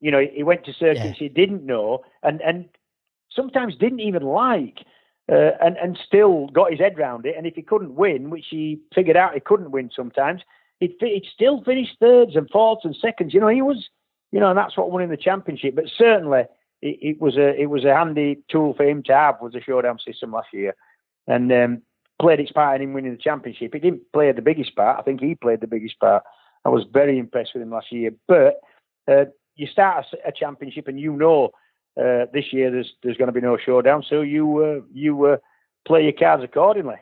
[0.00, 1.12] you know, he went to circuits yeah.
[1.12, 2.68] he didn't know, and and
[3.30, 4.78] sometimes didn't even like,
[5.30, 7.34] uh, and and still got his head round it.
[7.36, 10.42] And if he couldn't win, which he figured out he couldn't win sometimes,
[10.80, 13.34] he'd, he'd still finish thirds and fourths and seconds.
[13.34, 13.88] You know, he was,
[14.30, 15.74] you know, and that's what won in the championship.
[15.74, 16.42] But certainly,
[16.80, 19.60] it, it, was a it was a handy tool for him to have was the
[19.60, 20.74] showdown system last year,
[21.26, 21.82] and um,
[22.20, 23.72] played its part in him winning the championship.
[23.72, 24.98] He didn't play the biggest part.
[24.98, 26.22] I think he played the biggest part.
[26.64, 28.10] I was very impressed with him last year.
[28.26, 28.60] But
[29.10, 31.50] uh, you start a, a, championship and you know
[31.98, 35.36] uh, this year there's there's going to be no showdown, so you uh, you uh,
[35.86, 36.96] play your cards accordingly.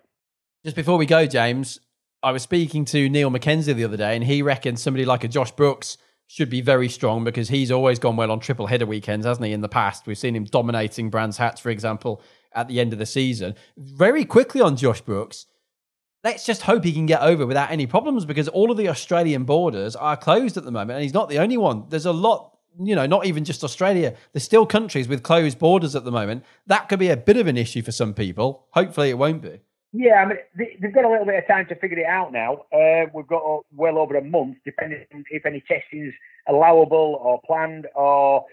[0.64, 1.80] Just before we go, James,
[2.22, 5.28] I was speaking to Niall Mackenzie the other day, and he reckons somebody like a
[5.28, 5.98] Josh Brooks
[6.28, 9.52] should be very strong because he's always gone well on triple header weekends, hasn't he?
[9.52, 12.22] In the past, we've seen him dominating Brands Hatch, for example,
[12.57, 13.54] at the end of the season.
[13.76, 15.46] Very quickly on Josh Brooks,
[16.24, 19.44] let's just hope he can get over without any problems because all of the Australian
[19.44, 21.84] borders are closed at the moment, and he's not the only one.
[21.88, 22.52] There's a lot.
[22.78, 24.14] You know, not even just Australia.
[24.32, 26.44] There's still countries with closed borders at the moment.
[26.66, 28.66] That could be a bit of an issue for some people.
[28.72, 29.61] Hopefully, it won't be.
[29.92, 30.38] Yeah, I mean,
[30.82, 32.64] they've got a little bit of time to figure it out now.
[32.70, 36.14] Uh, we've got well over a month, depending if any testing is
[36.46, 37.86] allowable or planned.
[37.94, 38.44] Or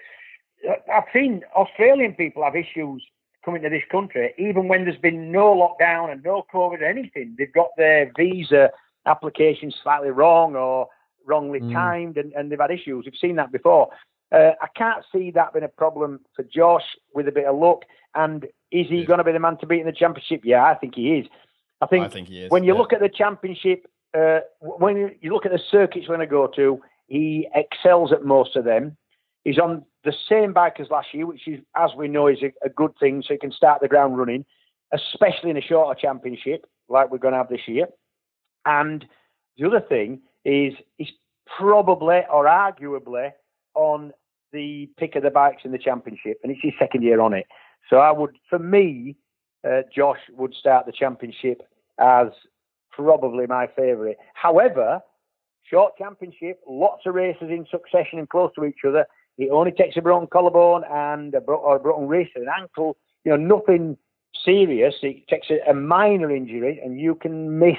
[0.94, 3.04] I've seen Australian people have issues
[3.44, 7.36] coming to this country, even when there's been no lockdown and no COVID or anything.
[7.38, 8.70] They've got their visa
[9.06, 10.88] application slightly wrong or
[11.26, 11.74] wrongly mm.
[11.74, 13.06] timed, and, and they've had issues.
[13.06, 13.90] We've seen that before.
[14.32, 17.84] Uh, I can't see that being a problem for Josh with a bit of luck.
[18.16, 19.06] And is he yeah.
[19.06, 20.42] going to be the man to beat in the championship?
[20.44, 21.28] Yeah, I think he is.
[21.82, 22.52] I think, I think he is.
[22.52, 22.80] When you yeah.
[22.80, 23.86] look at the championship,
[24.18, 28.24] uh, when you look at the circuits we're going to go to, he excels at
[28.24, 28.98] most of them.
[29.44, 32.52] He's on the same bike as last year, which is, as we know, is a,
[32.66, 33.24] a good thing.
[33.26, 34.46] So he can start the ground running,
[34.94, 37.88] especially in a shorter championship like we're going to have this year.
[38.66, 39.06] And
[39.58, 41.12] the other thing is he's
[41.58, 43.32] probably or arguably
[43.76, 44.12] on
[44.52, 47.46] the pick of the bikes in the championship, and it's his second year on it.
[47.90, 49.16] So I would, for me,
[49.68, 51.62] uh, Josh would start the championship
[52.00, 52.28] as
[52.92, 54.18] probably my favourite.
[54.36, 55.02] However,
[55.64, 59.06] short championship, lots of races in succession and close to each other.
[59.38, 62.54] It only takes a broken collarbone and a, bro- or a broken wrist and an
[62.58, 62.98] ankle.
[63.24, 63.98] You know, nothing
[64.46, 64.96] serious.
[65.02, 67.78] It takes a, a minor injury, and you can miss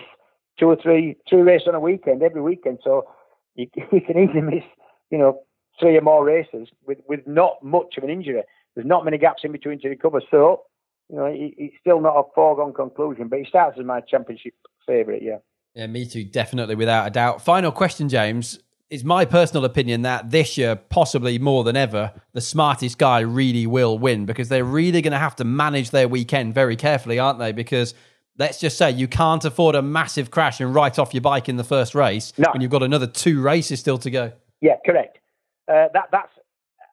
[0.59, 2.79] two or three three races on a weekend every weekend.
[2.83, 3.07] So
[3.55, 4.65] you, you can easily miss,
[5.11, 5.41] you know,
[5.79, 8.43] three or more races with, with not much of an injury.
[8.75, 10.21] There's not many gaps in between to recover.
[10.31, 10.63] So,
[11.09, 14.55] you know, it's still not a foregone conclusion, but he starts as my championship
[14.87, 15.39] favourite, yeah.
[15.75, 17.43] Yeah, me too, definitely, without a doubt.
[17.43, 18.61] Final question, James.
[18.91, 23.67] It's my personal opinion that this year, possibly more than ever, the smartest guy really
[23.67, 27.39] will win because they're really going to have to manage their weekend very carefully, aren't
[27.39, 27.53] they?
[27.53, 27.95] Because
[28.39, 31.57] let's just say you can't afford a massive crash and write off your bike in
[31.57, 32.51] the first race no.
[32.53, 34.33] when you've got another two races still to go.
[34.61, 35.19] Yeah, correct.
[35.67, 36.33] Uh, that that's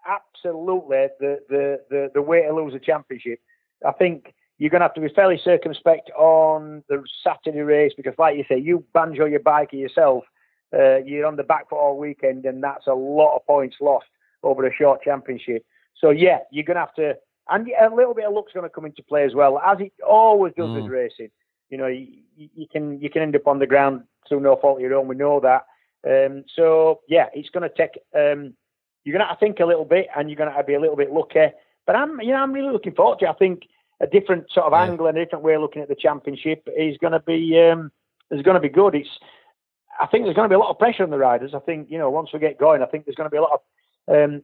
[0.08, 3.40] absolutely the, the, the, the way to lose a championship.
[3.86, 8.14] I think you're going to have to be fairly circumspect on the Saturday race because,
[8.18, 10.24] like you say, you banjo your bike yourself.
[10.74, 14.06] Uh, you're on the back foot all weekend, and that's a lot of points lost
[14.44, 15.66] over a short championship.
[16.00, 17.16] So yeah, you're going to have to,
[17.50, 19.92] and a little bit of luck's going to come into play as well, as it
[20.08, 20.82] always does mm.
[20.82, 21.30] with racing.
[21.70, 24.78] You know, you, you, can you can end up on the ground through no fault
[24.78, 25.08] of your own.
[25.08, 25.66] We know that.
[26.06, 28.54] Um, so yeah, it's going to take um,
[29.04, 30.68] you're going to have to think a little bit and you're going to, have to
[30.68, 31.54] be a little bit lucky.
[31.86, 33.30] But I'm, you know, I'm really looking forward to it.
[33.30, 33.64] I think
[34.00, 34.84] a different sort of yeah.
[34.84, 37.92] angle and a different way of looking at the championship is going to be um,
[38.30, 38.96] is going to be good.
[38.96, 39.10] It's
[40.00, 41.52] I think there's going to be a lot of pressure on the riders.
[41.56, 43.42] I think you know once we get going, I think there's going to be a
[43.42, 43.62] lot
[44.08, 44.44] of um,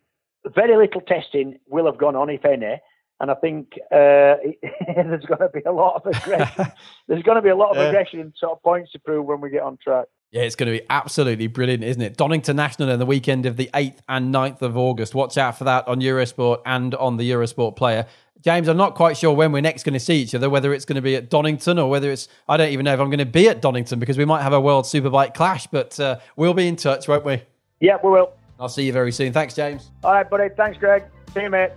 [0.53, 2.79] very little testing will have gone on if any.
[3.19, 4.37] And I think uh,
[4.95, 6.65] there's going to be a lot of aggression.
[7.07, 7.89] there's going to be a lot of yeah.
[7.89, 10.05] aggression and sort of points to prove when we get on track.
[10.31, 12.17] Yeah, it's going to be absolutely brilliant, isn't it?
[12.17, 15.15] Donington National in the weekend of the 8th and 9th of August.
[15.15, 18.05] Watch out for that on Eurosport and on the Eurosport player.
[18.43, 20.85] James, I'm not quite sure when we're next going to see each other, whether it's
[20.85, 23.19] going to be at Donington or whether it's, I don't even know if I'm going
[23.19, 26.53] to be at Donington because we might have a World Superbike clash, but uh, we'll
[26.53, 27.41] be in touch, won't we?
[27.79, 28.33] Yeah, we will.
[28.59, 29.33] I'll see you very soon.
[29.33, 29.91] Thanks, James.
[30.03, 30.49] All right, buddy.
[30.55, 31.03] Thanks, Greg.
[31.33, 31.71] See you, mate.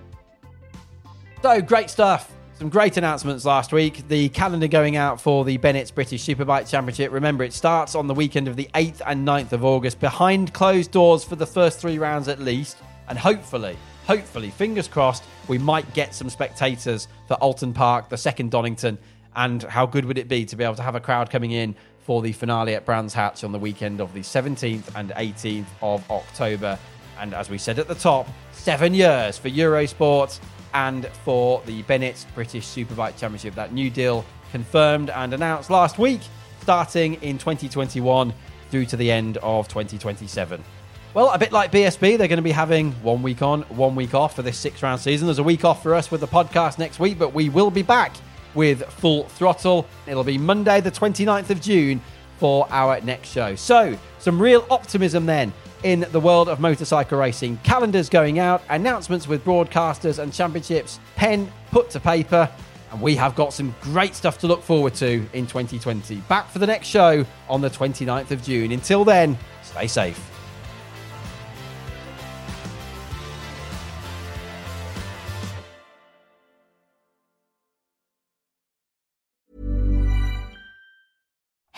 [1.42, 2.32] So, great stuff.
[2.60, 4.06] Some great announcements last week.
[4.08, 7.10] The calendar going out for the Bennetts British Superbike Championship.
[7.10, 10.90] Remember, it starts on the weekend of the 8th and 9th of August, behind closed
[10.90, 12.76] doors for the first three rounds at least.
[13.08, 13.78] And hopefully,
[14.10, 18.98] hopefully, fingers crossed, we might get some spectators for Oulton Park, the second Donington.
[19.36, 21.76] And how good would it be to be able to have a crowd coming in
[22.00, 26.10] for the finale at Brands Hatch on the weekend of the 17th and 18th of
[26.10, 26.76] October?
[27.20, 30.40] And as we said at the top, seven years for Eurosport
[30.74, 33.54] and for the Bennett British Superbike Championship.
[33.54, 36.22] That new deal confirmed and announced last week,
[36.62, 38.34] starting in 2021
[38.72, 40.64] through to the end of 2027.
[41.12, 44.14] Well, a bit like BSB, they're going to be having one week on, one week
[44.14, 45.26] off for this six round season.
[45.26, 47.82] There's a week off for us with the podcast next week, but we will be
[47.82, 48.14] back
[48.54, 49.88] with full throttle.
[50.06, 52.00] It'll be Monday, the 29th of June,
[52.38, 53.56] for our next show.
[53.56, 55.52] So, some real optimism then
[55.82, 57.56] in the world of motorcycle racing.
[57.64, 62.48] Calendars going out, announcements with broadcasters and championships, pen put to paper,
[62.92, 66.16] and we have got some great stuff to look forward to in 2020.
[66.28, 68.70] Back for the next show on the 29th of June.
[68.70, 70.39] Until then, stay safe.